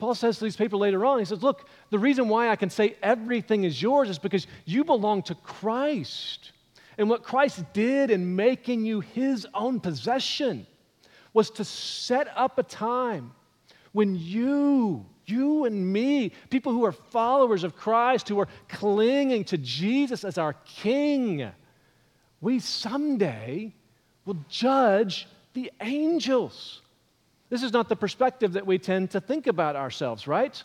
Paul 0.00 0.14
says 0.14 0.38
to 0.38 0.44
these 0.44 0.56
people 0.56 0.80
later 0.80 1.04
on, 1.04 1.18
he 1.18 1.24
says, 1.24 1.42
Look, 1.42 1.68
the 1.90 1.98
reason 1.98 2.28
why 2.28 2.48
I 2.48 2.56
can 2.56 2.70
say 2.70 2.96
everything 3.02 3.64
is 3.64 3.80
yours 3.80 4.08
is 4.08 4.18
because 4.18 4.46
you 4.64 4.82
belong 4.82 5.22
to 5.24 5.34
Christ. 5.34 6.52
And 6.98 7.08
what 7.08 7.22
Christ 7.22 7.64
did 7.72 8.10
in 8.10 8.34
making 8.34 8.84
you 8.84 9.00
his 9.00 9.46
own 9.54 9.78
possession 9.78 10.66
was 11.32 11.50
to 11.50 11.64
set 11.64 12.28
up 12.34 12.58
a 12.58 12.62
time 12.62 13.32
when 13.92 14.16
you, 14.16 15.06
you 15.26 15.64
and 15.64 15.92
me, 15.92 16.32
people 16.48 16.72
who 16.72 16.84
are 16.84 16.92
followers 16.92 17.64
of 17.64 17.76
Christ, 17.76 18.28
who 18.28 18.40
are 18.40 18.48
clinging 18.68 19.44
to 19.44 19.58
Jesus 19.58 20.24
as 20.24 20.38
our 20.38 20.54
King, 20.64 21.50
we 22.40 22.58
someday 22.58 23.72
will 24.24 24.38
judge 24.48 25.28
the 25.52 25.70
angels. 25.80 26.82
This 27.50 27.62
is 27.62 27.72
not 27.72 27.88
the 27.88 27.96
perspective 27.96 28.52
that 28.54 28.66
we 28.66 28.78
tend 28.78 29.10
to 29.10 29.20
think 29.20 29.48
about 29.48 29.76
ourselves, 29.76 30.26
right? 30.26 30.62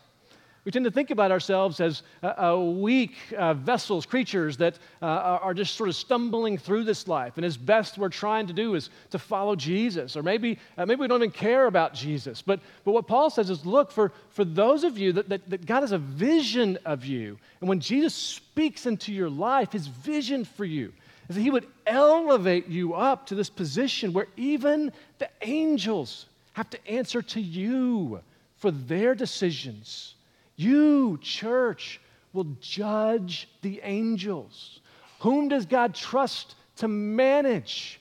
We 0.65 0.71
tend 0.71 0.85
to 0.85 0.91
think 0.91 1.11
about 1.11 1.31
ourselves 1.31 1.79
as 1.79 2.01
uh, 2.23 2.53
uh, 2.53 2.59
weak 2.59 3.15
uh, 3.37 3.53
vessels, 3.53 4.07
creatures 4.07 4.57
that 4.57 4.79
uh, 4.99 5.05
are 5.05 5.53
just 5.53 5.75
sort 5.75 5.89
of 5.89 5.95
stumbling 5.95 6.57
through 6.57 6.85
this 6.85 7.07
life. 7.07 7.33
And 7.37 7.45
as 7.45 7.55
best 7.55 7.99
we're 7.99 8.09
trying 8.09 8.47
to 8.47 8.53
do 8.53 8.73
is 8.73 8.89
to 9.11 9.19
follow 9.19 9.55
Jesus. 9.55 10.15
Or 10.15 10.23
maybe, 10.23 10.57
uh, 10.75 10.87
maybe 10.87 11.01
we 11.01 11.07
don't 11.07 11.21
even 11.21 11.29
care 11.29 11.67
about 11.67 11.93
Jesus. 11.93 12.41
But, 12.41 12.61
but 12.83 12.93
what 12.93 13.07
Paul 13.07 13.29
says 13.29 13.51
is 13.51 13.63
look, 13.63 13.91
for, 13.91 14.11
for 14.29 14.43
those 14.43 14.83
of 14.83 14.97
you 14.97 15.13
that, 15.13 15.29
that, 15.29 15.47
that 15.51 15.65
God 15.67 15.81
has 15.81 15.91
a 15.91 15.99
vision 15.99 16.79
of 16.83 17.05
you, 17.05 17.37
and 17.59 17.69
when 17.69 17.79
Jesus 17.79 18.15
speaks 18.15 18.87
into 18.87 19.13
your 19.13 19.29
life, 19.29 19.71
his 19.71 19.85
vision 19.85 20.45
for 20.45 20.65
you 20.65 20.93
is 21.29 21.35
that 21.35 21.41
he 21.41 21.51
would 21.51 21.67
elevate 21.85 22.67
you 22.67 22.95
up 22.95 23.27
to 23.27 23.35
this 23.35 23.51
position 23.51 24.13
where 24.13 24.27
even 24.35 24.91
the 25.19 25.29
angels 25.41 26.25
have 26.55 26.69
to 26.71 26.87
answer 26.87 27.21
to 27.21 27.39
you 27.39 28.19
for 28.57 28.71
their 28.71 29.13
decisions 29.15 30.15
you, 30.55 31.17
church, 31.21 31.99
will 32.33 32.47
judge 32.61 33.49
the 33.61 33.81
angels. 33.83 34.79
Whom 35.19 35.49
does 35.49 35.65
God 35.65 35.93
trust 35.93 36.55
to 36.77 36.87
manage 36.87 37.99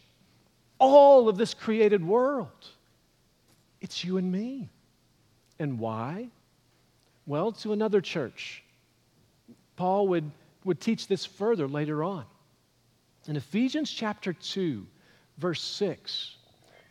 all 0.78 1.28
of 1.28 1.36
this 1.36 1.54
created 1.54 2.04
world? 2.04 2.48
It's 3.80 4.04
you 4.04 4.18
and 4.18 4.30
me. 4.30 4.70
And 5.58 5.78
why? 5.78 6.28
Well, 7.26 7.52
to 7.52 7.72
another 7.72 8.00
church. 8.00 8.62
Paul 9.76 10.08
would, 10.08 10.30
would 10.64 10.80
teach 10.80 11.08
this 11.08 11.24
further 11.24 11.66
later 11.68 12.04
on. 12.04 12.24
In 13.26 13.36
Ephesians 13.36 13.90
chapter 13.90 14.32
2, 14.32 14.86
verse 15.38 15.62
6, 15.62 16.36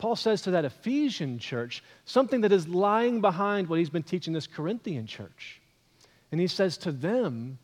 Paul 0.03 0.17
says 0.17 0.41
to 0.41 0.51
that 0.51 0.65
Ephesian 0.65 1.39
church 1.39 1.81
something 2.03 2.41
that 2.41 2.51
is 2.51 2.67
lying 2.67 3.21
behind 3.21 3.69
what 3.69 3.79
he's 3.79 3.89
been 3.89 4.03
teaching 4.03 4.33
this 4.33 4.47
Corinthian 4.47 5.07
church. 5.07 5.61
And 6.29 6.41
he 6.41 6.47
says 6.47 6.75
to 6.79 6.91
them, 6.91 7.57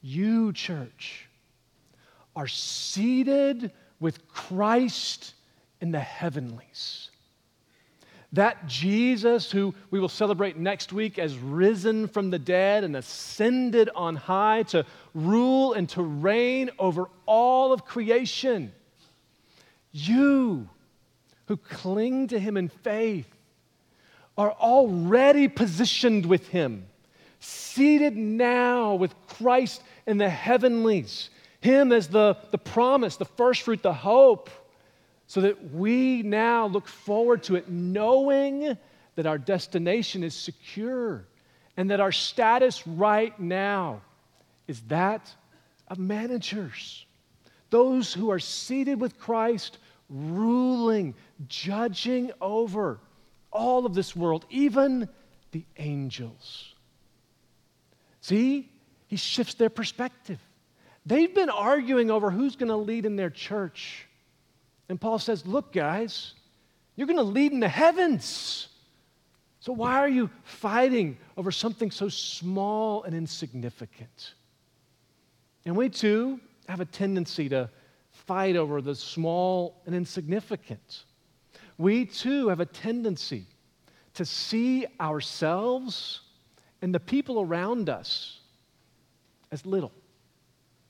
You, 0.00 0.52
church, 0.52 1.28
are 2.36 2.46
seated 2.46 3.72
with 3.98 4.28
Christ 4.28 5.34
in 5.80 5.90
the 5.90 5.98
heavenlies. 5.98 7.10
That 8.34 8.68
Jesus, 8.68 9.50
who 9.50 9.74
we 9.90 9.98
will 9.98 10.08
celebrate 10.08 10.56
next 10.56 10.92
week 10.92 11.18
as 11.18 11.36
risen 11.38 12.06
from 12.06 12.30
the 12.30 12.38
dead 12.38 12.84
and 12.84 12.94
ascended 12.94 13.90
on 13.96 14.14
high 14.14 14.62
to 14.68 14.86
rule 15.12 15.72
and 15.72 15.88
to 15.88 16.04
reign 16.04 16.70
over 16.78 17.08
all 17.26 17.72
of 17.72 17.84
creation. 17.84 18.72
You, 19.90 20.68
who 21.50 21.56
cling 21.56 22.28
to 22.28 22.38
him 22.38 22.56
in 22.56 22.68
faith 22.68 23.26
are 24.38 24.52
already 24.52 25.48
positioned 25.48 26.24
with 26.24 26.46
him, 26.46 26.86
seated 27.40 28.16
now 28.16 28.94
with 28.94 29.12
Christ 29.26 29.82
in 30.06 30.16
the 30.16 30.28
heavenlies, 30.28 31.28
him 31.60 31.90
as 31.90 32.06
the, 32.06 32.36
the 32.52 32.58
promise, 32.58 33.16
the 33.16 33.24
first 33.24 33.62
fruit, 33.62 33.82
the 33.82 33.92
hope, 33.92 34.48
so 35.26 35.40
that 35.40 35.72
we 35.72 36.22
now 36.22 36.66
look 36.66 36.86
forward 36.86 37.42
to 37.42 37.56
it 37.56 37.68
knowing 37.68 38.78
that 39.16 39.26
our 39.26 39.36
destination 39.36 40.22
is 40.22 40.36
secure 40.36 41.24
and 41.76 41.90
that 41.90 41.98
our 41.98 42.12
status 42.12 42.86
right 42.86 43.36
now 43.40 44.02
is 44.68 44.82
that 44.82 45.34
of 45.88 45.98
managers. 45.98 47.06
Those 47.70 48.14
who 48.14 48.30
are 48.30 48.38
seated 48.38 49.00
with 49.00 49.18
Christ, 49.18 49.78
ruling, 50.10 51.14
judging 51.48 52.32
over 52.40 52.98
all 53.52 53.86
of 53.86 53.94
this 53.94 54.14
world, 54.14 54.44
even 54.50 55.08
the 55.52 55.64
angels. 55.78 56.74
See, 58.20 58.70
he 59.06 59.16
shifts 59.16 59.54
their 59.54 59.70
perspective. 59.70 60.38
They've 61.06 61.34
been 61.34 61.50
arguing 61.50 62.10
over 62.10 62.30
who's 62.30 62.56
going 62.56 62.68
to 62.68 62.76
lead 62.76 63.06
in 63.06 63.16
their 63.16 63.30
church. 63.30 64.06
And 64.88 65.00
Paul 65.00 65.18
says, 65.18 65.46
Look, 65.46 65.72
guys, 65.72 66.34
you're 66.96 67.06
going 67.06 67.16
to 67.16 67.22
lead 67.22 67.52
in 67.52 67.60
the 67.60 67.68
heavens. 67.68 68.68
So 69.60 69.72
why 69.72 69.96
are 69.98 70.08
you 70.08 70.30
fighting 70.42 71.18
over 71.36 71.52
something 71.52 71.90
so 71.90 72.08
small 72.08 73.02
and 73.02 73.14
insignificant? 73.14 74.34
And 75.64 75.76
we 75.76 75.88
too 75.90 76.40
have 76.68 76.80
a 76.80 76.86
tendency 76.86 77.48
to 77.50 77.68
fight 78.30 78.54
over 78.54 78.80
the 78.80 78.94
small 78.94 79.82
and 79.86 79.92
insignificant. 79.92 81.02
We 81.78 82.04
too 82.04 82.46
have 82.46 82.60
a 82.60 82.64
tendency 82.64 83.44
to 84.14 84.24
see 84.24 84.86
ourselves 85.00 86.20
and 86.80 86.94
the 86.94 87.00
people 87.00 87.40
around 87.40 87.88
us 87.88 88.38
as 89.50 89.66
little, 89.66 89.90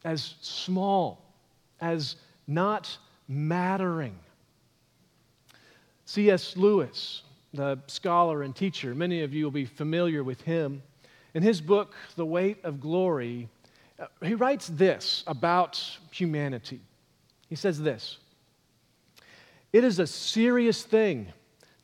as 0.04 0.34
small, 0.42 1.32
as 1.80 2.16
not 2.46 2.94
mattering. 3.26 4.18
C.S. 6.04 6.58
Lewis, 6.58 7.22
the 7.54 7.78
scholar 7.86 8.42
and 8.42 8.54
teacher, 8.54 8.94
many 8.94 9.22
of 9.22 9.32
you 9.32 9.44
will 9.44 9.50
be 9.50 9.64
familiar 9.64 10.22
with 10.22 10.42
him. 10.42 10.82
In 11.32 11.42
his 11.42 11.62
book, 11.62 11.94
The 12.16 12.26
Weight 12.26 12.62
of 12.64 12.82
Glory, 12.82 13.48
uh, 13.98 14.08
he 14.22 14.34
writes 14.34 14.66
this 14.66 15.24
about 15.26 15.82
humanity. 16.10 16.82
He 17.50 17.56
says 17.56 17.82
this 17.82 18.16
It 19.72 19.84
is 19.84 19.98
a 19.98 20.06
serious 20.06 20.82
thing 20.82 21.32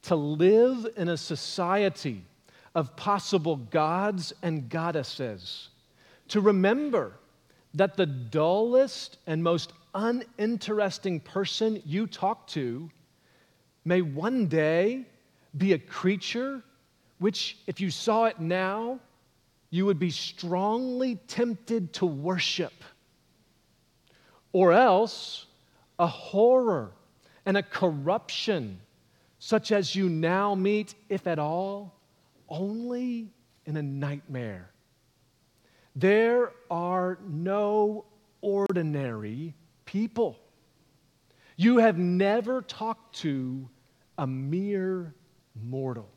to 0.03 0.17
live 0.17 0.87
in 0.97 1.09
a 1.09 1.17
society 1.17 2.25
of 2.75 2.97
possible 2.97 3.57
gods 3.57 4.33
and 4.43 4.71
goddesses, 4.71 5.69
to 6.29 6.41
remember 6.41 7.13
that 7.75 7.97
the 7.97 8.07
dullest 8.07 9.19
and 9.27 9.43
most 9.43 9.73
uninteresting 9.95 11.21
person 11.21 11.83
you 11.85 12.07
talk 12.07 12.47
to 12.47 12.91
may 13.85 14.03
one 14.03 14.47
day 14.47 15.05
be 15.57 15.73
a 15.73 15.79
creature 15.79 16.63
which, 17.19 17.57
if 17.67 17.81
you 17.81 17.91
saw 17.91 18.27
it 18.27 18.39
now, 18.39 19.01
you 19.71 19.87
would 19.87 19.99
be 19.99 20.11
strongly 20.11 21.17
tempted 21.27 21.93
to 21.95 22.07
worship. 22.07 22.73
Or 24.53 24.73
else, 24.73 25.46
a 25.99 26.07
horror 26.07 26.93
and 27.45 27.57
a 27.57 27.63
corruption 27.63 28.81
such 29.39 29.71
as 29.71 29.95
you 29.95 30.09
now 30.09 30.55
meet, 30.55 30.95
if 31.09 31.27
at 31.27 31.39
all, 31.39 31.95
only 32.49 33.31
in 33.65 33.77
a 33.77 33.83
nightmare. 33.83 34.71
There 35.95 36.53
are 36.71 37.19
no 37.27 38.05
ordinary 38.41 39.55
people. 39.85 40.39
You 41.57 41.79
have 41.79 41.99
never 41.99 42.63
talked 42.63 43.17
to 43.17 43.69
a 44.19 44.27
mere 44.27 45.15
mortal. 45.65 46.09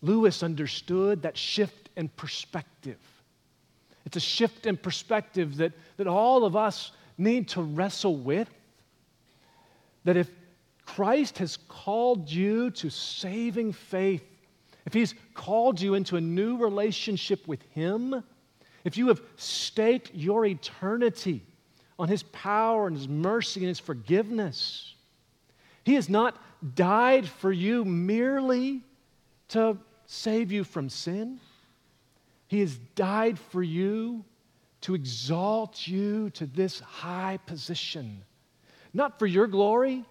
Lewis 0.00 0.42
understood 0.42 1.22
that 1.22 1.36
shift 1.36 1.90
in 1.96 2.08
perspective. 2.08 2.98
It's 4.04 4.16
a 4.16 4.20
shift 4.20 4.66
in 4.66 4.76
perspective 4.76 5.56
that, 5.58 5.72
that 5.96 6.06
all 6.06 6.44
of 6.44 6.56
us 6.56 6.92
need 7.18 7.48
to 7.48 7.62
wrestle 7.62 8.16
with. 8.16 8.48
That 10.04 10.16
if 10.16 10.30
Christ 10.84 11.38
has 11.38 11.58
called 11.68 12.30
you 12.30 12.70
to 12.72 12.90
saving 12.90 13.72
faith, 13.72 14.24
if 14.84 14.92
He's 14.92 15.14
called 15.34 15.80
you 15.80 15.94
into 15.94 16.16
a 16.16 16.20
new 16.20 16.56
relationship 16.56 17.46
with 17.46 17.62
Him, 17.70 18.22
if 18.84 18.96
you 18.96 19.08
have 19.08 19.22
staked 19.36 20.12
your 20.14 20.44
eternity 20.44 21.44
on 21.98 22.08
His 22.08 22.24
power 22.24 22.88
and 22.88 22.96
His 22.96 23.08
mercy 23.08 23.60
and 23.60 23.68
His 23.68 23.78
forgiveness, 23.78 24.94
He 25.84 25.94
has 25.94 26.08
not 26.08 26.36
died 26.74 27.28
for 27.28 27.52
you 27.52 27.84
merely 27.84 28.82
to 29.48 29.78
save 30.06 30.50
you 30.52 30.64
from 30.64 30.88
sin. 30.88 31.40
He 32.48 32.60
has 32.60 32.76
died 32.94 33.38
for 33.38 33.62
you 33.62 34.24
to 34.82 34.94
exalt 34.94 35.86
you 35.86 36.30
to 36.30 36.46
this 36.46 36.80
high 36.80 37.38
position, 37.46 38.22
not 38.92 39.18
for 39.18 39.26
your 39.26 39.46
glory, 39.46 40.04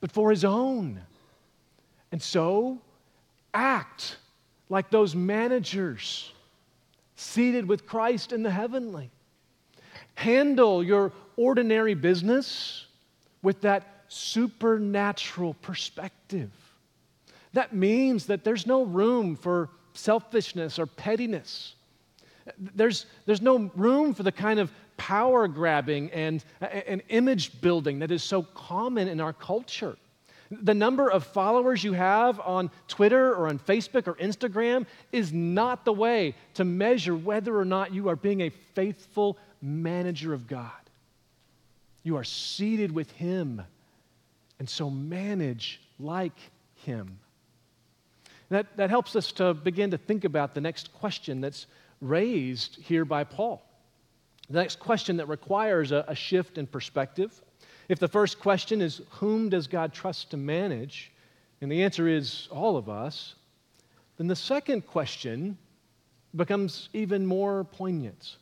but 0.00 0.12
for 0.12 0.30
His 0.30 0.44
own. 0.44 1.00
And 2.12 2.22
so, 2.22 2.80
act 3.54 4.18
like 4.68 4.90
those 4.90 5.14
managers 5.14 6.32
seated 7.14 7.66
with 7.66 7.86
Christ 7.86 8.32
in 8.32 8.42
the 8.42 8.50
heavenly. 8.50 9.10
Handle 10.14 10.82
your 10.82 11.12
ordinary 11.36 11.94
business 11.94 12.86
with 13.42 13.60
that 13.62 14.04
supernatural 14.08 15.54
perspective. 15.54 16.50
That 17.52 17.74
means 17.74 18.26
that 18.26 18.44
there's 18.44 18.66
no 18.66 18.82
room 18.82 19.36
for 19.36 19.70
selfishness 19.94 20.78
or 20.78 20.86
pettiness. 20.86 21.75
There's, 22.58 23.06
there's 23.24 23.42
no 23.42 23.70
room 23.74 24.14
for 24.14 24.22
the 24.22 24.32
kind 24.32 24.60
of 24.60 24.70
power 24.96 25.48
grabbing 25.48 26.10
and, 26.12 26.44
and 26.60 27.02
image 27.08 27.60
building 27.60 27.98
that 28.00 28.10
is 28.10 28.22
so 28.22 28.42
common 28.42 29.08
in 29.08 29.20
our 29.20 29.32
culture. 29.32 29.96
The 30.50 30.74
number 30.74 31.10
of 31.10 31.24
followers 31.24 31.82
you 31.82 31.92
have 31.92 32.38
on 32.40 32.70
Twitter 32.86 33.34
or 33.34 33.48
on 33.48 33.58
Facebook 33.58 34.06
or 34.06 34.14
Instagram 34.14 34.86
is 35.10 35.32
not 35.32 35.84
the 35.84 35.92
way 35.92 36.34
to 36.54 36.64
measure 36.64 37.16
whether 37.16 37.56
or 37.58 37.64
not 37.64 37.92
you 37.92 38.08
are 38.08 38.16
being 38.16 38.42
a 38.42 38.50
faithful 38.50 39.38
manager 39.60 40.32
of 40.32 40.46
God. 40.46 40.70
You 42.04 42.16
are 42.16 42.24
seated 42.24 42.92
with 42.92 43.10
Him, 43.12 43.62
and 44.60 44.70
so 44.70 44.88
manage 44.88 45.80
like 45.98 46.38
Him. 46.76 47.18
That, 48.48 48.76
that 48.76 48.90
helps 48.90 49.16
us 49.16 49.32
to 49.32 49.54
begin 49.54 49.90
to 49.90 49.98
think 49.98 50.24
about 50.24 50.54
the 50.54 50.60
next 50.60 50.94
question 50.94 51.40
that's 51.40 51.66
raised 52.00 52.76
here 52.82 53.04
by 53.04 53.24
Paul. 53.24 53.62
The 54.50 54.60
next 54.60 54.78
question 54.78 55.16
that 55.16 55.28
requires 55.28 55.92
a, 55.92 56.04
a 56.08 56.14
shift 56.14 56.58
in 56.58 56.66
perspective. 56.66 57.42
If 57.88 57.98
the 57.98 58.08
first 58.08 58.38
question 58.38 58.80
is, 58.80 59.02
Whom 59.10 59.48
does 59.48 59.66
God 59.66 59.92
trust 59.92 60.30
to 60.30 60.36
manage? 60.36 61.12
and 61.60 61.72
the 61.72 61.82
answer 61.82 62.08
is 62.08 62.48
all 62.50 62.76
of 62.76 62.88
us, 62.88 63.34
then 64.16 64.26
the 64.26 64.36
second 64.36 64.86
question 64.86 65.56
becomes 66.34 66.88
even 66.92 67.26
more 67.26 67.64
poignant. 67.64 68.36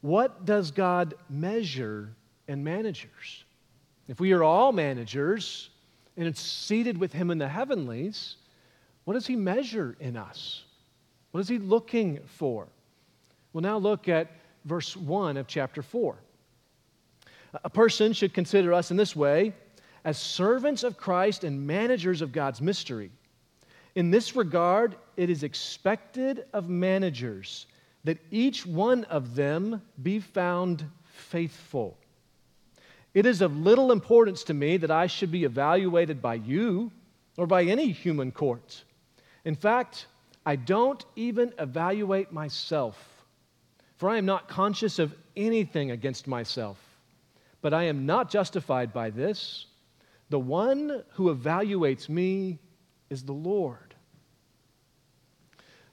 What 0.00 0.44
does 0.44 0.70
God 0.70 1.14
measure 1.28 2.10
in 2.48 2.64
managers? 2.64 3.44
If 4.08 4.20
we 4.20 4.32
are 4.32 4.42
all 4.42 4.72
managers 4.72 5.70
and 6.16 6.26
it's 6.26 6.40
seated 6.40 6.98
with 6.98 7.12
Him 7.12 7.30
in 7.30 7.38
the 7.38 7.48
heavenlies, 7.48 8.36
what 9.04 9.14
does 9.14 9.26
He 9.26 9.36
measure 9.36 9.96
in 10.00 10.16
us? 10.16 10.64
What 11.34 11.40
is 11.40 11.48
He 11.48 11.58
looking 11.58 12.20
for? 12.26 12.68
Well, 13.52 13.62
now 13.62 13.76
look 13.76 14.08
at 14.08 14.30
verse 14.64 14.96
1 14.96 15.36
of 15.36 15.48
chapter 15.48 15.82
4. 15.82 16.14
A 17.64 17.70
person 17.70 18.12
should 18.12 18.32
consider 18.32 18.72
us 18.72 18.92
in 18.92 18.96
this 18.96 19.16
way 19.16 19.52
as 20.04 20.16
servants 20.16 20.84
of 20.84 20.96
Christ 20.96 21.42
and 21.42 21.66
managers 21.66 22.22
of 22.22 22.30
God's 22.30 22.60
mystery. 22.60 23.10
In 23.96 24.12
this 24.12 24.36
regard, 24.36 24.94
it 25.16 25.28
is 25.28 25.42
expected 25.42 26.44
of 26.52 26.68
managers 26.68 27.66
that 28.04 28.18
each 28.30 28.64
one 28.64 29.02
of 29.02 29.34
them 29.34 29.82
be 30.00 30.20
found 30.20 30.84
faithful. 31.02 31.98
It 33.12 33.26
is 33.26 33.40
of 33.40 33.56
little 33.56 33.90
importance 33.90 34.44
to 34.44 34.54
me 34.54 34.76
that 34.76 34.92
I 34.92 35.08
should 35.08 35.32
be 35.32 35.42
evaluated 35.42 36.22
by 36.22 36.34
you 36.34 36.92
or 37.36 37.48
by 37.48 37.64
any 37.64 37.90
human 37.90 38.30
court. 38.30 38.84
In 39.44 39.56
fact, 39.56 40.06
I 40.46 40.56
don't 40.56 41.04
even 41.16 41.52
evaluate 41.58 42.32
myself, 42.32 42.96
for 43.96 44.10
I 44.10 44.18
am 44.18 44.26
not 44.26 44.48
conscious 44.48 44.98
of 44.98 45.14
anything 45.36 45.90
against 45.90 46.26
myself. 46.26 46.78
But 47.62 47.72
I 47.72 47.84
am 47.84 48.04
not 48.04 48.30
justified 48.30 48.92
by 48.92 49.08
this. 49.08 49.66
The 50.28 50.38
one 50.38 51.02
who 51.12 51.34
evaluates 51.34 52.08
me 52.08 52.58
is 53.08 53.22
the 53.22 53.32
Lord. 53.32 53.94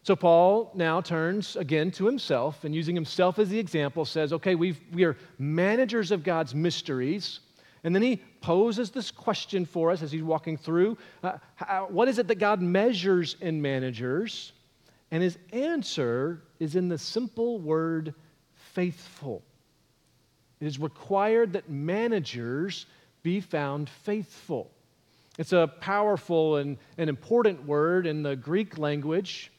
So 0.04 0.16
Paul 0.16 0.72
now 0.74 1.00
turns 1.00 1.56
again 1.56 1.92
to 1.92 2.06
himself 2.06 2.64
and 2.64 2.74
using 2.74 2.96
himself 2.96 3.38
as 3.38 3.50
the 3.50 3.60
example 3.60 4.04
says, 4.04 4.34
okay, 4.34 4.56
we 4.56 4.76
we 4.92 5.04
are 5.04 5.16
managers 5.38 6.12
of 6.12 6.24
God's 6.24 6.56
mysteries. 6.56 7.40
And 7.84 7.96
then 7.96 8.02
he 8.04 8.18
poses 8.42 8.92
this 8.92 9.10
question 9.10 9.66
for 9.66 9.90
us 9.92 10.02
as 10.02 10.12
he's 10.12 10.24
walking 10.24 10.58
through 10.58 10.98
uh, 11.24 11.38
how, 11.56 11.88
what 11.90 12.08
is 12.08 12.20
it 12.20 12.28
that 12.28 12.36
God 12.36 12.62
measures 12.62 13.36
in 13.42 13.62
managers? 13.62 14.54
And 15.10 15.24
his 15.24 15.38
answer 15.52 16.44
is 16.60 16.76
in 16.76 16.88
the 16.88 16.98
simple 16.98 17.60
word 17.60 18.14
faithful. 18.74 19.44
It 20.60 20.68
is 20.68 20.80
required 20.80 21.54
that 21.54 21.70
managers 21.70 22.86
be 23.24 23.42
found 23.42 23.90
faithful. 23.90 24.72
It's 25.38 25.54
a 25.54 25.72
powerful 25.80 26.58
and, 26.58 26.78
and 26.98 27.10
important 27.10 27.66
word 27.66 28.06
in 28.06 28.22
the 28.22 28.36
Greek 28.36 28.78
language 28.78 29.52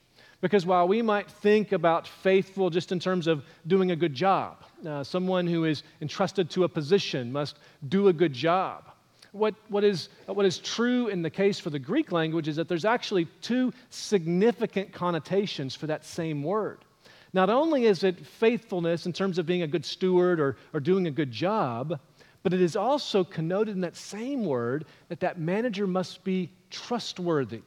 because 0.42 0.66
while 0.66 0.88
we 0.88 1.00
might 1.00 1.30
think 1.30 1.72
about 1.72 2.06
faithful 2.06 2.68
just 2.68 2.92
in 2.92 2.98
terms 2.98 3.26
of 3.28 3.44
doing 3.66 3.92
a 3.92 3.96
good 3.96 4.12
job, 4.12 4.64
uh, 4.86 5.02
someone 5.02 5.46
who 5.46 5.64
is 5.64 5.84
entrusted 6.02 6.50
to 6.50 6.64
a 6.64 6.68
position 6.68 7.32
must 7.32 7.56
do 7.88 8.08
a 8.08 8.12
good 8.12 8.32
job. 8.32 8.90
What, 9.30 9.54
what, 9.68 9.84
is, 9.84 10.08
what 10.26 10.44
is 10.44 10.58
true 10.58 11.06
in 11.06 11.22
the 11.22 11.30
case 11.30 11.58
for 11.60 11.70
the 11.70 11.78
Greek 11.78 12.10
language 12.12 12.48
is 12.48 12.56
that 12.56 12.68
there's 12.68 12.84
actually 12.84 13.26
two 13.40 13.72
significant 13.88 14.92
connotations 14.92 15.76
for 15.76 15.86
that 15.86 16.04
same 16.04 16.42
word. 16.42 16.84
Not 17.32 17.48
only 17.48 17.84
is 17.84 18.02
it 18.02 18.26
faithfulness 18.26 19.06
in 19.06 19.12
terms 19.12 19.38
of 19.38 19.46
being 19.46 19.62
a 19.62 19.66
good 19.66 19.84
steward 19.84 20.40
or, 20.40 20.56
or 20.74 20.80
doing 20.80 21.06
a 21.06 21.10
good 21.10 21.30
job, 21.30 21.98
but 22.42 22.52
it 22.52 22.60
is 22.60 22.74
also 22.74 23.22
connoted 23.22 23.76
in 23.76 23.80
that 23.82 23.96
same 23.96 24.44
word 24.44 24.86
that 25.08 25.20
that 25.20 25.38
manager 25.38 25.86
must 25.86 26.24
be 26.24 26.50
trustworthy. 26.68 27.62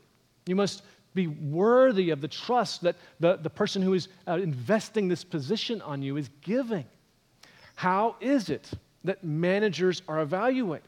You 0.46 0.56
must 0.56 0.84
be 1.16 1.28
worthy 1.28 2.12
of 2.12 2.22
the 2.22 2.28
trust 2.28 2.82
that 2.82 2.98
the, 3.20 3.38
the 3.38 3.50
person 3.50 3.82
who 3.82 3.94
is 3.94 4.10
uh, 4.28 4.34
investing 4.34 5.08
this 5.08 5.24
position 5.24 5.82
on 5.82 6.02
you 6.02 6.18
is 6.18 6.30
giving. 6.42 6.86
How 7.76 8.18
is 8.20 8.50
it 8.50 8.70
that 9.06 9.24
managers 9.24 10.02
are 10.08 10.22
evaluated? 10.22 10.88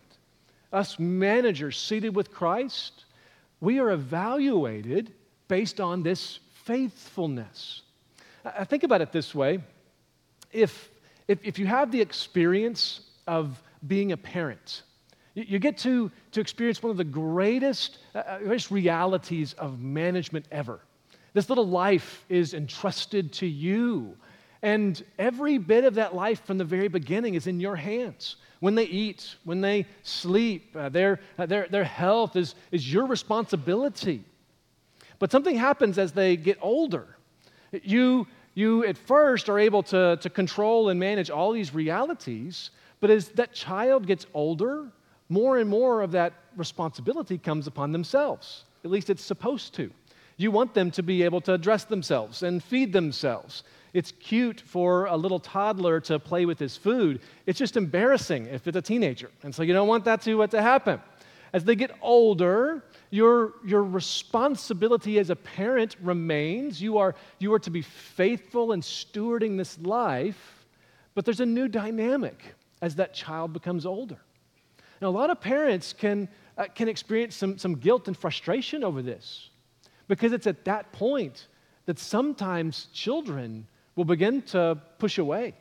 Us 0.72 1.00
managers 1.00 1.78
seated 1.78 2.14
with 2.16 2.32
Christ, 2.32 3.06
we 3.62 3.80
are 3.80 3.92
evaluated 3.92 5.14
based 5.48 5.80
on 5.80 6.04
this 6.04 6.40
faithfulness. 6.66 7.82
I 8.44 8.66
think 8.66 8.84
about 8.84 9.02
it 9.02 9.12
this 9.12 9.34
way 9.34 9.60
if, 10.52 10.90
if, 11.28 11.40
if 11.44 11.60
you 11.60 11.66
have 11.66 11.92
the 11.92 12.02
experience 12.02 13.02
of 13.28 13.62
being 13.88 14.12
a 14.12 14.18
parent, 14.18 14.84
you, 15.44 15.60
get 15.60 15.78
to, 15.80 16.12
to 16.32 16.42
experience 16.42 16.82
one 16.82 16.90
of 16.90 16.98
the 16.98 17.04
greatest, 17.04 18.00
uh, 18.16 18.20
uh, 18.20 18.40
greatest 18.40 18.72
realities 18.72 19.54
of 19.54 19.80
management 19.80 20.48
ever. 20.52 20.80
This 21.34 21.48
little 21.50 21.68
life 21.68 22.26
is 22.28 22.56
entrusted 22.56 23.32
to 23.34 23.46
you. 23.46 24.18
And 24.64 25.04
every 25.20 25.60
bit 25.60 25.84
of 25.84 25.94
that 25.96 26.16
life 26.16 26.44
from 26.44 26.58
the 26.58 26.64
very 26.64 26.88
beginning 26.88 27.36
is 27.36 27.46
in 27.46 27.60
your 27.60 27.76
hands. 27.76 28.38
When 28.62 28.74
they 28.74 28.86
eat, 28.86 29.36
when 29.44 29.62
they 29.62 29.86
sleep, 30.02 30.76
uh, 30.76 30.90
their, 30.90 31.20
uh, 31.38 31.46
their, 31.46 31.68
their 31.70 31.84
health 31.84 32.36
is, 32.36 32.56
is 32.72 32.92
your 32.92 33.06
responsibility. 33.06 34.24
But 35.20 35.32
something 35.32 35.56
happens 35.56 36.00
as 36.00 36.12
they 36.12 36.36
get 36.36 36.58
older. 36.62 37.06
You, 37.72 38.26
you 38.56 38.86
at 38.86 38.98
first 38.98 39.50
are 39.50 39.60
able 39.60 39.84
to, 39.84 40.18
to 40.20 40.30
control 40.32 40.90
and 40.90 41.00
manage 41.00 41.30
all 41.30 41.52
these 41.52 41.76
realities, 41.76 42.72
but 43.00 43.12
as 43.12 43.30
that 43.30 43.54
child 43.54 44.08
gets 44.08 44.26
older, 44.34 44.88
more 45.30 45.58
and 45.58 45.70
more 45.70 46.02
of 46.02 46.12
that 46.12 46.34
responsibility 46.56 47.38
comes 47.38 47.68
upon 47.68 47.92
themselves. 47.92 48.64
At 48.84 48.92
least 48.92 49.10
it's 49.10 49.24
supposed 49.24 49.74
to. 49.76 49.92
You 50.38 50.52
want 50.52 50.74
them 50.74 50.92
to 50.92 51.04
be 51.04 51.24
able 51.24 51.42
to 51.42 51.58
dress 51.58 51.84
themselves 51.84 52.44
and 52.44 52.64
feed 52.64 52.94
themselves. 52.94 53.64
It's 53.94 54.12
cute 54.12 54.62
for 54.62 55.06
a 55.06 55.18
little 55.18 55.40
toddler 55.40 56.00
to 56.02 56.20
play 56.20 56.46
with 56.46 56.60
his 56.60 56.78
food. 56.78 57.22
It's 57.48 57.58
just 57.58 57.76
embarrassing 57.76 58.46
if 58.46 58.68
it's 58.68 58.78
a 58.78 58.82
teenager. 58.82 59.32
And 59.44 59.54
so 59.54 59.64
you 59.64 59.74
don't 59.74 59.88
want 59.88 60.06
that 60.06 60.22
to, 60.22 60.44
uh, 60.44 60.48
to 60.48 60.62
happen. 60.62 61.02
As 61.54 61.64
they 61.64 61.76
get 61.76 61.92
older, 62.02 62.84
your, 63.10 63.54
your 63.66 63.84
responsibility 63.84 65.18
as 65.18 65.30
a 65.30 65.36
parent 65.36 65.96
remains. 66.02 66.82
You 66.82 66.98
are, 67.00 67.16
you 67.40 67.54
are 67.54 67.60
to 67.60 67.70
be 67.72 67.82
faithful 67.82 68.74
in 68.74 68.82
stewarding 68.82 69.58
this 69.58 69.80
life, 69.80 70.66
but 71.16 71.26
there's 71.26 71.40
a 71.40 71.46
new 71.46 71.68
dynamic 71.68 72.54
as 72.82 72.96
that 72.96 73.14
child 73.14 73.54
becomes 73.54 73.86
older. 73.86 74.20
Now, 75.02 75.10
a 75.10 75.10
lot 75.10 75.30
of 75.30 75.40
parents 75.40 75.94
can, 75.94 76.28
uh, 76.58 76.66
can 76.74 76.88
experience 76.88 77.36
some, 77.36 77.58
some 77.58 77.76
guilt 77.76 78.08
and 78.08 78.18
frustration 78.18 78.84
over 78.84 79.02
this 79.02 79.50
because 80.08 80.32
it's 80.34 80.48
at 80.48 80.66
that 80.66 80.92
point 80.92 81.48
that 81.86 82.00
sometimes 82.00 82.88
children 82.94 83.68
will 83.96 84.06
begin 84.06 84.42
to 84.44 84.80
push 85.00 85.18
away 85.18 85.54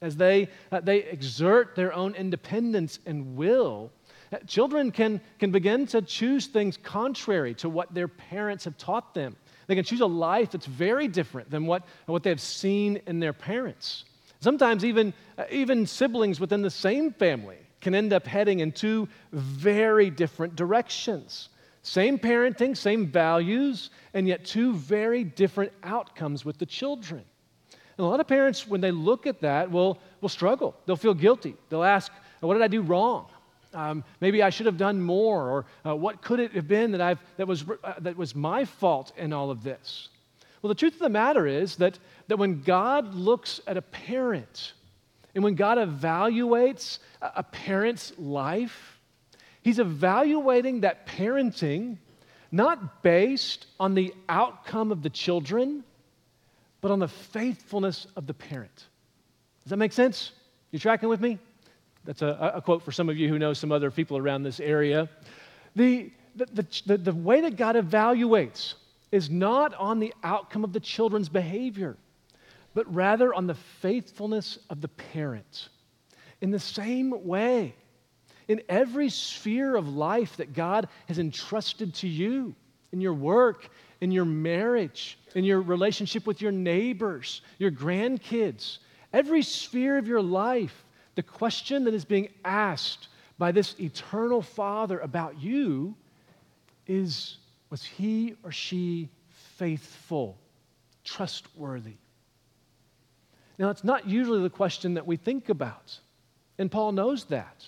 as 0.00 0.16
they, 0.16 0.48
uh, 0.72 0.80
they 0.80 0.98
exert 0.98 1.74
their 1.74 1.92
own 1.92 2.14
independence 2.14 2.98
and 3.06 3.36
will. 3.36 3.90
Uh, 4.32 4.38
children 4.46 4.90
can, 4.90 5.20
can 5.38 5.50
begin 5.50 5.86
to 5.86 6.02
choose 6.02 6.46
things 6.46 6.76
contrary 6.76 7.54
to 7.54 7.68
what 7.68 7.92
their 7.94 8.08
parents 8.08 8.64
have 8.64 8.76
taught 8.76 9.14
them. 9.14 9.36
They 9.66 9.74
can 9.74 9.84
choose 9.84 10.00
a 10.00 10.06
life 10.06 10.50
that's 10.50 10.66
very 10.66 11.08
different 11.08 11.50
than 11.50 11.66
what, 11.66 11.84
what 12.06 12.22
they 12.22 12.30
have 12.30 12.40
seen 12.40 13.00
in 13.06 13.18
their 13.18 13.32
parents. 13.32 14.04
Sometimes, 14.40 14.84
even, 14.84 15.14
uh, 15.38 15.44
even 15.50 15.86
siblings 15.86 16.38
within 16.38 16.60
the 16.60 16.70
same 16.70 17.12
family 17.12 17.63
can 17.84 17.94
end 17.94 18.12
up 18.12 18.26
heading 18.26 18.60
in 18.60 18.72
two 18.72 19.08
very 19.30 20.10
different 20.10 20.56
directions. 20.56 21.50
Same 21.82 22.18
parenting, 22.18 22.74
same 22.76 23.06
values, 23.06 23.90
and 24.14 24.26
yet 24.26 24.44
two 24.44 24.74
very 24.74 25.22
different 25.22 25.70
outcomes 25.82 26.44
with 26.44 26.58
the 26.58 26.66
children. 26.66 27.22
And 27.96 28.04
a 28.04 28.08
lot 28.08 28.20
of 28.20 28.26
parents, 28.26 28.66
when 28.66 28.80
they 28.80 28.90
look 28.90 29.26
at 29.26 29.42
that, 29.42 29.70
will, 29.70 29.98
will 30.22 30.30
struggle. 30.30 30.74
They'll 30.86 30.96
feel 30.96 31.14
guilty. 31.14 31.54
They'll 31.68 31.84
ask, 31.84 32.10
What 32.40 32.54
did 32.54 32.62
I 32.62 32.68
do 32.68 32.80
wrong? 32.80 33.26
Um, 33.74 34.02
maybe 34.20 34.42
I 34.42 34.50
should 34.50 34.66
have 34.66 34.78
done 34.78 35.00
more, 35.00 35.50
or 35.50 35.66
uh, 35.84 35.94
what 35.94 36.22
could 36.22 36.40
it 36.40 36.52
have 36.52 36.66
been 36.66 36.92
that, 36.92 37.00
I've, 37.00 37.18
that, 37.36 37.46
was, 37.46 37.64
uh, 37.68 37.94
that 38.00 38.16
was 38.16 38.34
my 38.34 38.64
fault 38.64 39.12
in 39.16 39.32
all 39.32 39.50
of 39.50 39.62
this? 39.62 40.08
Well, 40.62 40.68
the 40.68 40.74
truth 40.74 40.94
of 40.94 41.00
the 41.00 41.08
matter 41.10 41.46
is 41.46 41.76
that, 41.76 41.98
that 42.28 42.38
when 42.38 42.62
God 42.62 43.14
looks 43.14 43.60
at 43.66 43.76
a 43.76 43.82
parent 43.82 44.72
and 45.34 45.42
when 45.42 45.54
God 45.54 45.78
evaluates 45.78 46.98
a, 47.20 47.42
parent's 47.42 48.12
life, 48.18 49.00
He's 49.62 49.78
evaluating 49.78 50.80
that 50.82 51.06
parenting 51.06 51.98
not 52.52 53.02
based 53.02 53.66
on 53.80 53.94
the 53.94 54.14
outcome 54.28 54.92
of 54.92 55.02
the 55.02 55.10
children, 55.10 55.82
but 56.80 56.90
on 56.90 57.00
the 57.00 57.08
faithfulness 57.08 58.06
of 58.14 58.26
the 58.26 58.34
parent. 58.34 58.86
Does 59.64 59.70
that 59.70 59.76
make 59.76 59.92
sense? 59.92 60.32
You 60.70 60.78
tracking 60.78 61.08
with 61.08 61.20
me? 61.20 61.38
That's 62.04 62.22
a, 62.22 62.52
a, 62.54 62.60
quote 62.60 62.82
for 62.82 62.92
some 62.92 63.08
of 63.08 63.16
you 63.16 63.28
who 63.28 63.38
know 63.38 63.54
some 63.54 63.72
other 63.72 63.90
people 63.90 64.18
around 64.18 64.42
this 64.42 64.60
area. 64.60 65.08
The, 65.74 66.12
the, 66.36 66.66
the, 66.86 66.98
the 66.98 67.14
way 67.14 67.40
that 67.40 67.56
God 67.56 67.76
evaluates 67.76 68.74
is 69.10 69.30
not 69.30 69.74
on 69.74 69.98
the 69.98 70.12
outcome 70.22 70.62
of 70.62 70.72
the 70.72 70.80
children's 70.80 71.28
behavior, 71.28 71.96
but 72.74 72.92
rather 72.92 73.32
on 73.32 73.46
the 73.46 73.54
faithfulness 73.54 74.58
of 74.68 74.80
the 74.80 74.88
parent. 74.88 75.68
In 76.40 76.50
the 76.50 76.58
same 76.58 77.24
way, 77.24 77.74
in 78.48 78.60
every 78.68 79.08
sphere 79.08 79.76
of 79.76 79.88
life 79.88 80.36
that 80.36 80.52
God 80.52 80.88
has 81.06 81.18
entrusted 81.18 81.94
to 81.94 82.08
you, 82.08 82.54
in 82.92 83.00
your 83.00 83.14
work, 83.14 83.68
in 84.00 84.10
your 84.10 84.24
marriage, 84.24 85.18
in 85.34 85.44
your 85.44 85.62
relationship 85.62 86.26
with 86.26 86.42
your 86.42 86.52
neighbors, 86.52 87.42
your 87.58 87.70
grandkids, 87.70 88.78
every 89.12 89.42
sphere 89.42 89.96
of 89.96 90.06
your 90.06 90.22
life, 90.22 90.84
the 91.14 91.22
question 91.22 91.84
that 91.84 91.94
is 91.94 92.04
being 92.04 92.28
asked 92.44 93.08
by 93.38 93.50
this 93.50 93.74
eternal 93.80 94.42
Father 94.42 94.98
about 95.00 95.40
you 95.40 95.94
is 96.86 97.38
was 97.70 97.82
he 97.82 98.34
or 98.44 98.52
she 98.52 99.08
faithful, 99.56 100.38
trustworthy? 101.02 101.96
Now, 103.58 103.70
it's 103.70 103.84
not 103.84 104.08
usually 104.08 104.42
the 104.42 104.50
question 104.50 104.94
that 104.94 105.06
we 105.06 105.16
think 105.16 105.48
about, 105.48 105.98
and 106.58 106.70
Paul 106.70 106.92
knows 106.92 107.24
that. 107.26 107.64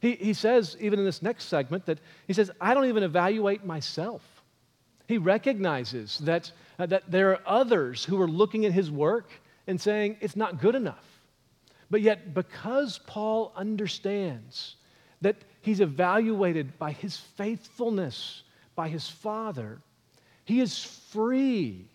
He, 0.00 0.16
he 0.16 0.34
says, 0.34 0.76
even 0.80 0.98
in 0.98 1.04
this 1.04 1.22
next 1.22 1.44
segment, 1.44 1.86
that 1.86 1.98
he 2.26 2.32
says, 2.34 2.50
I 2.60 2.74
don't 2.74 2.86
even 2.86 3.02
evaluate 3.02 3.64
myself. 3.64 4.22
He 5.08 5.18
recognizes 5.18 6.18
that, 6.18 6.52
uh, 6.78 6.86
that 6.86 7.10
there 7.10 7.30
are 7.30 7.40
others 7.46 8.04
who 8.04 8.20
are 8.20 8.28
looking 8.28 8.64
at 8.66 8.72
his 8.72 8.90
work 8.90 9.30
and 9.66 9.80
saying, 9.80 10.16
it's 10.20 10.36
not 10.36 10.60
good 10.60 10.74
enough. 10.74 11.04
But 11.90 12.00
yet, 12.02 12.34
because 12.34 12.98
Paul 13.06 13.52
understands 13.56 14.76
that 15.20 15.36
he's 15.62 15.80
evaluated 15.80 16.78
by 16.78 16.92
his 16.92 17.16
faithfulness, 17.16 18.42
by 18.74 18.88
his 18.88 19.08
Father, 19.08 19.80
he 20.44 20.60
is 20.60 20.84
free 20.84 21.86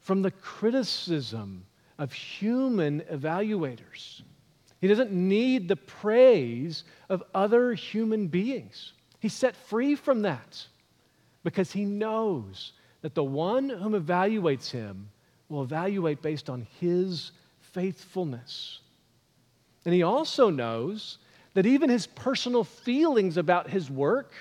from 0.00 0.22
the 0.22 0.30
criticism 0.30 1.64
of 2.00 2.12
human 2.14 3.02
evaluators. 3.12 4.22
He 4.80 4.88
doesn't 4.88 5.12
need 5.12 5.68
the 5.68 5.76
praise 5.76 6.84
of 7.10 7.22
other 7.34 7.74
human 7.74 8.26
beings. 8.26 8.94
He's 9.20 9.34
set 9.34 9.54
free 9.54 9.94
from 9.94 10.22
that 10.22 10.64
because 11.44 11.70
he 11.70 11.84
knows 11.84 12.72
that 13.02 13.14
the 13.14 13.22
one 13.22 13.68
whom 13.68 13.92
evaluates 13.92 14.70
him 14.70 15.10
will 15.50 15.62
evaluate 15.62 16.22
based 16.22 16.48
on 16.48 16.66
his 16.80 17.32
faithfulness. 17.60 18.80
And 19.84 19.94
he 19.94 20.02
also 20.02 20.48
knows 20.48 21.18
that 21.52 21.66
even 21.66 21.90
his 21.90 22.06
personal 22.06 22.64
feelings 22.64 23.36
about 23.36 23.68
his 23.68 23.90
work 23.90 24.32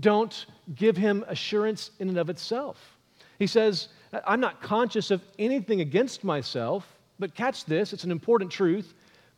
don't 0.00 0.46
give 0.74 0.96
him 0.96 1.24
assurance 1.28 1.92
in 2.00 2.08
and 2.08 2.18
of 2.18 2.30
itself. 2.30 2.96
He 3.38 3.46
says, 3.46 3.88
I'm 4.26 4.40
not 4.40 4.62
conscious 4.62 5.10
of 5.10 5.22
anything 5.38 5.80
against 5.80 6.24
myself, 6.24 6.86
but 7.18 7.34
catch 7.34 7.64
this, 7.64 7.92
it's 7.92 8.04
an 8.04 8.10
important 8.10 8.50
truth, 8.50 8.94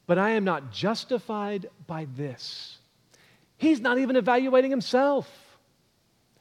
but 0.06 0.18
I 0.18 0.30
am 0.30 0.44
not 0.44 0.72
justified 0.72 1.68
by 1.86 2.06
this. 2.16 2.78
He's 3.58 3.80
not 3.80 3.98
even 3.98 4.16
evaluating 4.16 4.70
himself. 4.70 5.28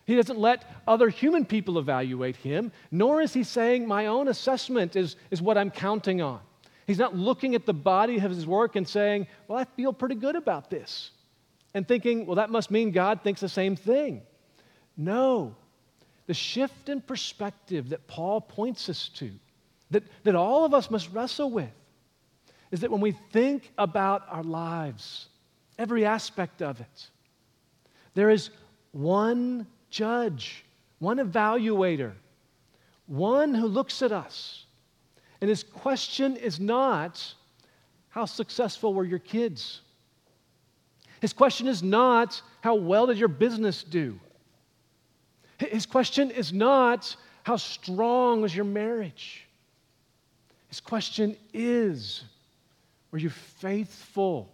He 0.05 0.15
doesn't 0.15 0.37
let 0.37 0.71
other 0.87 1.09
human 1.09 1.45
people 1.45 1.79
evaluate 1.79 2.35
him, 2.35 2.71
nor 2.91 3.21
is 3.21 3.33
he 3.33 3.43
saying, 3.43 3.87
My 3.87 4.05
own 4.05 4.27
assessment 4.27 4.95
is, 4.95 5.15
is 5.31 5.41
what 5.41 5.57
I'm 5.57 5.71
counting 5.71 6.21
on. 6.21 6.41
He's 6.85 6.99
not 6.99 7.15
looking 7.15 7.55
at 7.55 7.65
the 7.65 7.73
body 7.73 8.17
of 8.17 8.29
his 8.29 8.45
work 8.45 8.75
and 8.75 8.87
saying, 8.87 9.27
Well, 9.47 9.57
I 9.57 9.63
feel 9.63 9.93
pretty 9.93 10.15
good 10.15 10.35
about 10.35 10.69
this. 10.69 11.11
And 11.73 11.87
thinking, 11.87 12.27
Well, 12.27 12.35
that 12.35 12.51
must 12.51 12.69
mean 12.69 12.91
God 12.91 13.21
thinks 13.23 13.41
the 13.41 13.49
same 13.49 13.75
thing. 13.75 14.21
No. 14.95 15.55
The 16.27 16.33
shift 16.33 16.89
in 16.89 17.01
perspective 17.01 17.89
that 17.89 18.07
Paul 18.07 18.41
points 18.41 18.89
us 18.89 19.09
to, 19.15 19.31
that, 19.91 20.03
that 20.23 20.35
all 20.35 20.65
of 20.65 20.73
us 20.73 20.89
must 20.89 21.11
wrestle 21.11 21.51
with, 21.51 21.69
is 22.71 22.81
that 22.81 22.91
when 22.91 23.01
we 23.01 23.11
think 23.31 23.71
about 23.77 24.23
our 24.29 24.43
lives, 24.43 25.27
every 25.77 26.05
aspect 26.05 26.61
of 26.61 26.81
it, 26.81 27.07
there 28.15 28.29
is 28.29 28.49
one 28.91 29.67
judge, 29.89 30.65
one 30.99 31.17
evaluator, 31.17 32.13
one 33.05 33.53
who 33.53 33.67
looks 33.67 34.01
at 34.01 34.11
us 34.11 34.65
and 35.41 35.49
his 35.49 35.63
question 35.63 36.37
is 36.37 36.59
not, 36.59 37.35
How 38.09 38.25
successful 38.25 38.93
were 38.93 39.05
your 39.05 39.19
kids? 39.19 39.81
His 41.21 41.33
question 41.33 41.67
is 41.67 41.83
not, 41.83 42.41
How 42.61 42.75
well 42.75 43.07
did 43.07 43.17
your 43.17 43.27
business 43.27 43.83
do? 43.83 44.19
His 45.57 45.85
question 45.85 46.31
is 46.31 46.51
not, 46.51 47.15
How 47.43 47.57
strong 47.57 48.43
is 48.43 48.55
your 48.55 48.65
marriage? 48.65 49.47
His 50.67 50.79
question 50.79 51.37
is, 51.53 52.23
Were 53.11 53.17
you 53.17 53.29
faithful, 53.29 54.51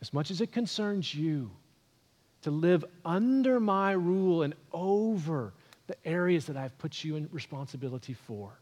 as 0.00 0.12
much 0.12 0.30
as 0.30 0.40
it 0.40 0.52
concerns 0.52 1.14
you, 1.14 1.50
to 2.42 2.50
live 2.50 2.84
under 3.04 3.60
my 3.60 3.92
rule 3.92 4.42
and 4.42 4.54
over 4.72 5.52
the 5.86 5.96
areas 6.06 6.46
that 6.46 6.56
I've 6.56 6.76
put 6.78 7.04
you 7.04 7.16
in 7.16 7.28
responsibility 7.32 8.14
for? 8.14 8.52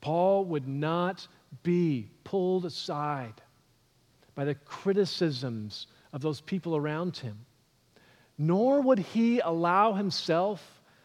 Paul 0.00 0.44
would 0.46 0.68
not 0.68 1.26
be 1.62 2.08
pulled 2.24 2.64
aside 2.66 3.40
by 4.34 4.44
the 4.44 4.54
criticisms 4.54 5.86
of 6.12 6.20
those 6.20 6.40
people 6.40 6.76
around 6.76 7.16
him, 7.16 7.38
nor 8.38 8.80
would 8.80 9.00
he 9.00 9.40
allow 9.40 9.92
himself 9.92 10.62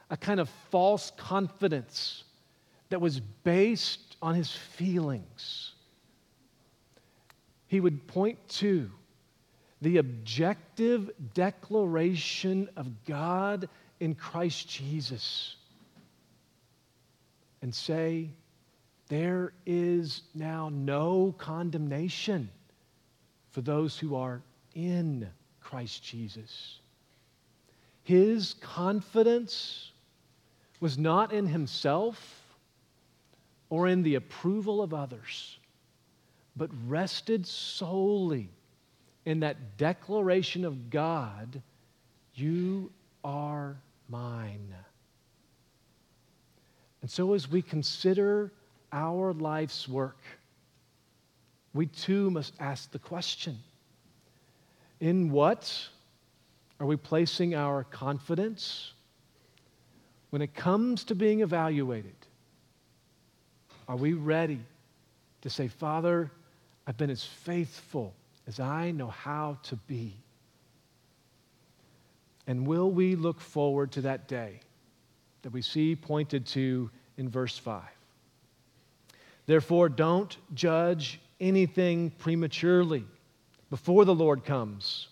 a 0.10 0.16
kind 0.16 0.40
of 0.40 0.48
false 0.70 1.12
confidence 1.18 2.24
that 2.90 3.02
was 3.02 3.20
based 3.20 4.16
on 4.22 4.36
his 4.36 4.52
feelings. 4.52 5.74
He 7.68 7.80
would 7.80 8.08
point 8.08 8.38
to 8.50 8.92
the 9.82 9.98
objective 9.98 11.10
declaration 11.34 12.70
of 12.78 13.04
God 13.06 13.68
in 14.00 14.14
Christ 14.14 14.70
Jesus 14.70 15.56
and 17.64 17.74
say, 17.74 18.30
there 19.08 19.54
is 19.66 20.22
now 20.36 20.70
no 20.72 21.34
condemnation 21.38 22.50
for 23.50 23.62
those 23.62 23.98
who 23.98 24.16
are 24.16 24.42
in 24.76 25.28
Christ 25.60 26.04
Jesus. 26.04 26.80
His 28.04 28.56
confidence 28.56 29.92
was 30.80 30.98
not 30.98 31.32
in 31.32 31.48
himself 31.48 32.42
or 33.70 33.88
in 33.88 34.04
the 34.04 34.16
approval 34.16 34.82
of 34.82 34.94
others, 34.94 35.58
but 36.56 36.70
rested 36.88 37.48
solely 37.48 38.50
in 39.26 39.40
that 39.40 39.78
declaration 39.78 40.66
of 40.66 40.90
God 40.90 41.62
You 42.36 42.92
are 43.24 43.78
mine. 44.10 44.74
And 47.02 47.12
so, 47.12 47.34
as 47.34 47.50
we 47.50 47.62
consider 47.62 48.52
our 48.92 49.34
life's 49.34 49.88
work, 49.88 50.18
we 51.74 51.86
too 51.88 52.32
must 52.32 52.54
ask 52.60 52.92
the 52.92 53.00
question 53.00 53.58
in 55.00 55.32
what 55.32 55.90
are 56.84 56.88
we 56.88 56.98
placing 56.98 57.56
our 57.56 57.84
confidence? 57.86 58.94
when 60.34 60.42
it 60.42 60.56
comes 60.56 61.04
to 61.04 61.14
being 61.14 61.42
evaluated, 61.42 62.16
are 63.88 63.96
we 63.96 64.14
ready 64.14 64.60
to 65.42 65.50
say, 65.52 65.68
Father, 65.68 66.32
I've 66.88 66.98
been 66.98 67.12
as 67.12 67.24
faithful 67.24 68.16
as 68.48 68.60
I 68.60 68.90
know 68.90 69.10
how 69.10 69.60
to 69.62 69.76
be? 69.76 70.16
And 72.48 72.66
will 72.66 72.90
we 72.90 73.16
look 73.16 73.40
forward 73.40 73.92
to 73.92 74.02
that 74.02 74.28
day 74.28 74.60
that 75.44 75.54
we 75.54 75.62
see 75.62 75.96
pointed 75.96 76.48
to 76.48 76.90
in 77.18 77.30
verse 77.30 77.56
5? 77.56 77.84
Therefore, 79.46 79.88
don't 79.88 80.36
judge 80.56 81.22
anything 81.40 82.10
prematurely 82.10 83.06
before 83.70 84.04
the 84.04 84.16
Lord 84.16 84.46
comes, 84.46 85.10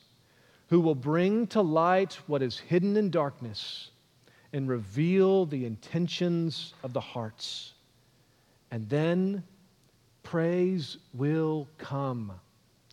who 0.72 0.80
will 0.80 0.96
bring 0.96 1.46
to 1.46 1.62
light 1.62 2.18
what 2.28 2.42
is 2.42 2.58
hidden 2.58 2.96
in 2.96 3.10
darkness 3.10 3.92
and 4.54 4.70
reveal 4.70 5.46
the 5.46 5.66
intentions 5.66 6.74
of 6.82 6.94
the 6.94 7.02
hearts. 7.02 7.74
And 8.72 8.88
then 8.88 9.44
praise 10.24 10.98
will 11.14 11.68
come 11.78 12.32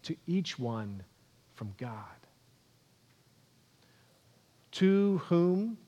to 0.03 0.17
each 0.27 0.59
one 0.59 1.05
from 1.55 1.73
God. 1.79 2.03
To 4.73 5.19
whom 5.29 5.79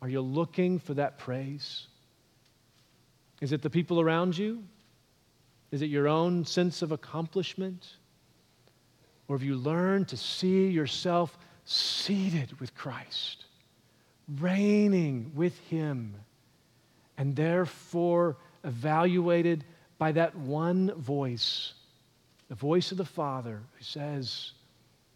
are 0.00 0.08
you 0.08 0.20
looking 0.20 0.78
for 0.78 0.94
that 0.94 1.18
praise? 1.18 1.88
Is 3.40 3.50
it 3.50 3.62
the 3.62 3.70
people 3.70 4.00
around 4.00 4.38
you? 4.38 4.62
Is 5.72 5.82
it 5.82 5.86
your 5.86 6.06
own 6.06 6.44
sense 6.44 6.82
of 6.82 6.92
accomplishment? 6.92 7.96
Or 9.28 9.36
have 9.36 9.42
you 9.42 9.56
learned 9.56 10.08
to 10.08 10.16
see 10.16 10.68
yourself 10.68 11.36
seated 11.64 12.58
with 12.60 12.74
Christ, 12.74 13.44
reigning 14.38 15.32
with 15.34 15.58
Him, 15.68 16.14
and 17.18 17.34
therefore 17.34 18.36
evaluated 18.64 19.64
by 19.98 20.12
that 20.12 20.36
one 20.36 20.92
voice, 20.94 21.72
the 22.48 22.54
voice 22.54 22.92
of 22.92 22.98
the 22.98 23.04
Father, 23.04 23.62
who 23.76 23.84
says, 23.84 24.52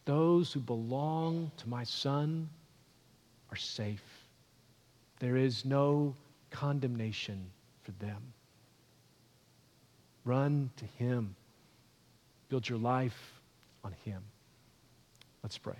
Those 0.07 0.53
who 0.53 0.61
belong 0.61 1.53
to 1.59 1.68
my 1.68 1.85
Son 1.85 2.49
are 3.51 3.57
safe. 3.57 4.03
There 5.20 5.37
is 5.37 5.64
no 5.64 6.14
condemnation 6.51 7.51
for 7.83 7.92
them. 7.92 8.33
Run 10.25 10.70
to 10.79 10.85
Him. 10.85 11.37
Build 12.49 12.68
your 12.68 12.79
life 12.79 13.39
on 13.85 13.95
Him. 14.05 14.23
Let's 15.43 15.59
pray. 15.59 15.77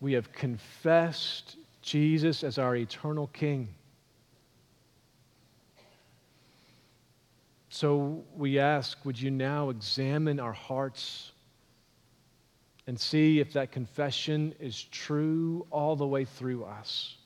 We 0.00 0.14
have 0.14 0.32
confessed 0.32 1.56
Jesus 1.80 2.42
as 2.42 2.58
our 2.58 2.74
eternal 2.74 3.28
King. 3.28 3.68
So 7.68 8.22
we 8.36 8.58
ask, 8.58 8.98
would 9.04 9.20
you 9.20 9.30
now 9.30 9.70
examine 9.70 10.38
our 10.38 10.52
hearts? 10.52 11.31
And 12.86 12.98
see 12.98 13.40
if 13.40 13.52
that 13.52 13.70
confession 13.72 14.54
is 14.58 14.82
true 14.84 15.66
all 15.70 15.96
the 15.96 16.06
way 16.06 16.24
through 16.24 16.64
us. 16.64 17.16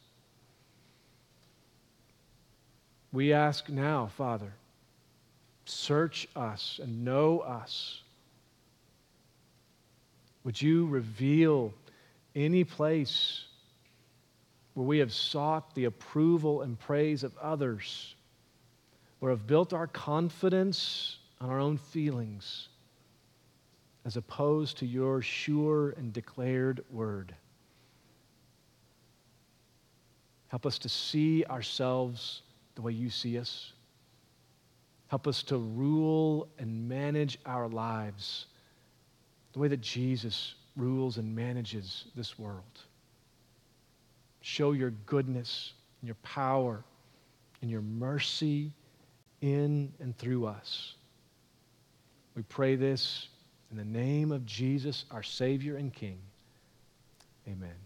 We 3.12 3.32
ask 3.32 3.68
now, 3.68 4.06
Father, 4.06 4.52
search 5.64 6.28
us 6.36 6.78
and 6.82 7.04
know 7.04 7.40
us. 7.40 8.02
Would 10.44 10.60
you 10.60 10.86
reveal 10.86 11.72
any 12.34 12.62
place 12.62 13.44
where 14.74 14.86
we 14.86 14.98
have 14.98 15.12
sought 15.12 15.74
the 15.74 15.86
approval 15.86 16.60
and 16.60 16.78
praise 16.78 17.24
of 17.24 17.36
others, 17.38 18.14
or 19.22 19.30
have 19.30 19.46
built 19.46 19.72
our 19.72 19.86
confidence 19.86 21.16
on 21.40 21.48
our 21.48 21.58
own 21.58 21.78
feelings? 21.78 22.68
As 24.06 24.16
opposed 24.16 24.78
to 24.78 24.86
your 24.86 25.20
sure 25.20 25.90
and 25.90 26.12
declared 26.12 26.84
word. 26.90 27.34
Help 30.46 30.64
us 30.64 30.78
to 30.78 30.88
see 30.88 31.44
ourselves 31.46 32.42
the 32.76 32.82
way 32.82 32.92
you 32.92 33.10
see 33.10 33.36
us. 33.36 33.72
Help 35.08 35.26
us 35.26 35.42
to 35.42 35.58
rule 35.58 36.46
and 36.60 36.88
manage 36.88 37.36
our 37.46 37.68
lives 37.68 38.46
the 39.52 39.58
way 39.58 39.66
that 39.66 39.80
Jesus 39.80 40.54
rules 40.76 41.18
and 41.18 41.34
manages 41.34 42.04
this 42.14 42.38
world. 42.38 42.62
Show 44.40 44.70
your 44.70 44.90
goodness 45.06 45.72
and 46.00 46.06
your 46.06 46.16
power 46.22 46.84
and 47.60 47.68
your 47.68 47.80
mercy 47.80 48.70
in 49.40 49.92
and 49.98 50.16
through 50.16 50.46
us. 50.46 50.94
We 52.36 52.42
pray 52.42 52.76
this 52.76 53.28
in 53.70 53.76
the 53.76 53.84
name 53.84 54.32
of 54.32 54.46
Jesus, 54.46 55.04
our 55.10 55.22
Savior 55.22 55.76
and 55.76 55.92
King, 55.92 56.18
amen. 57.48 57.85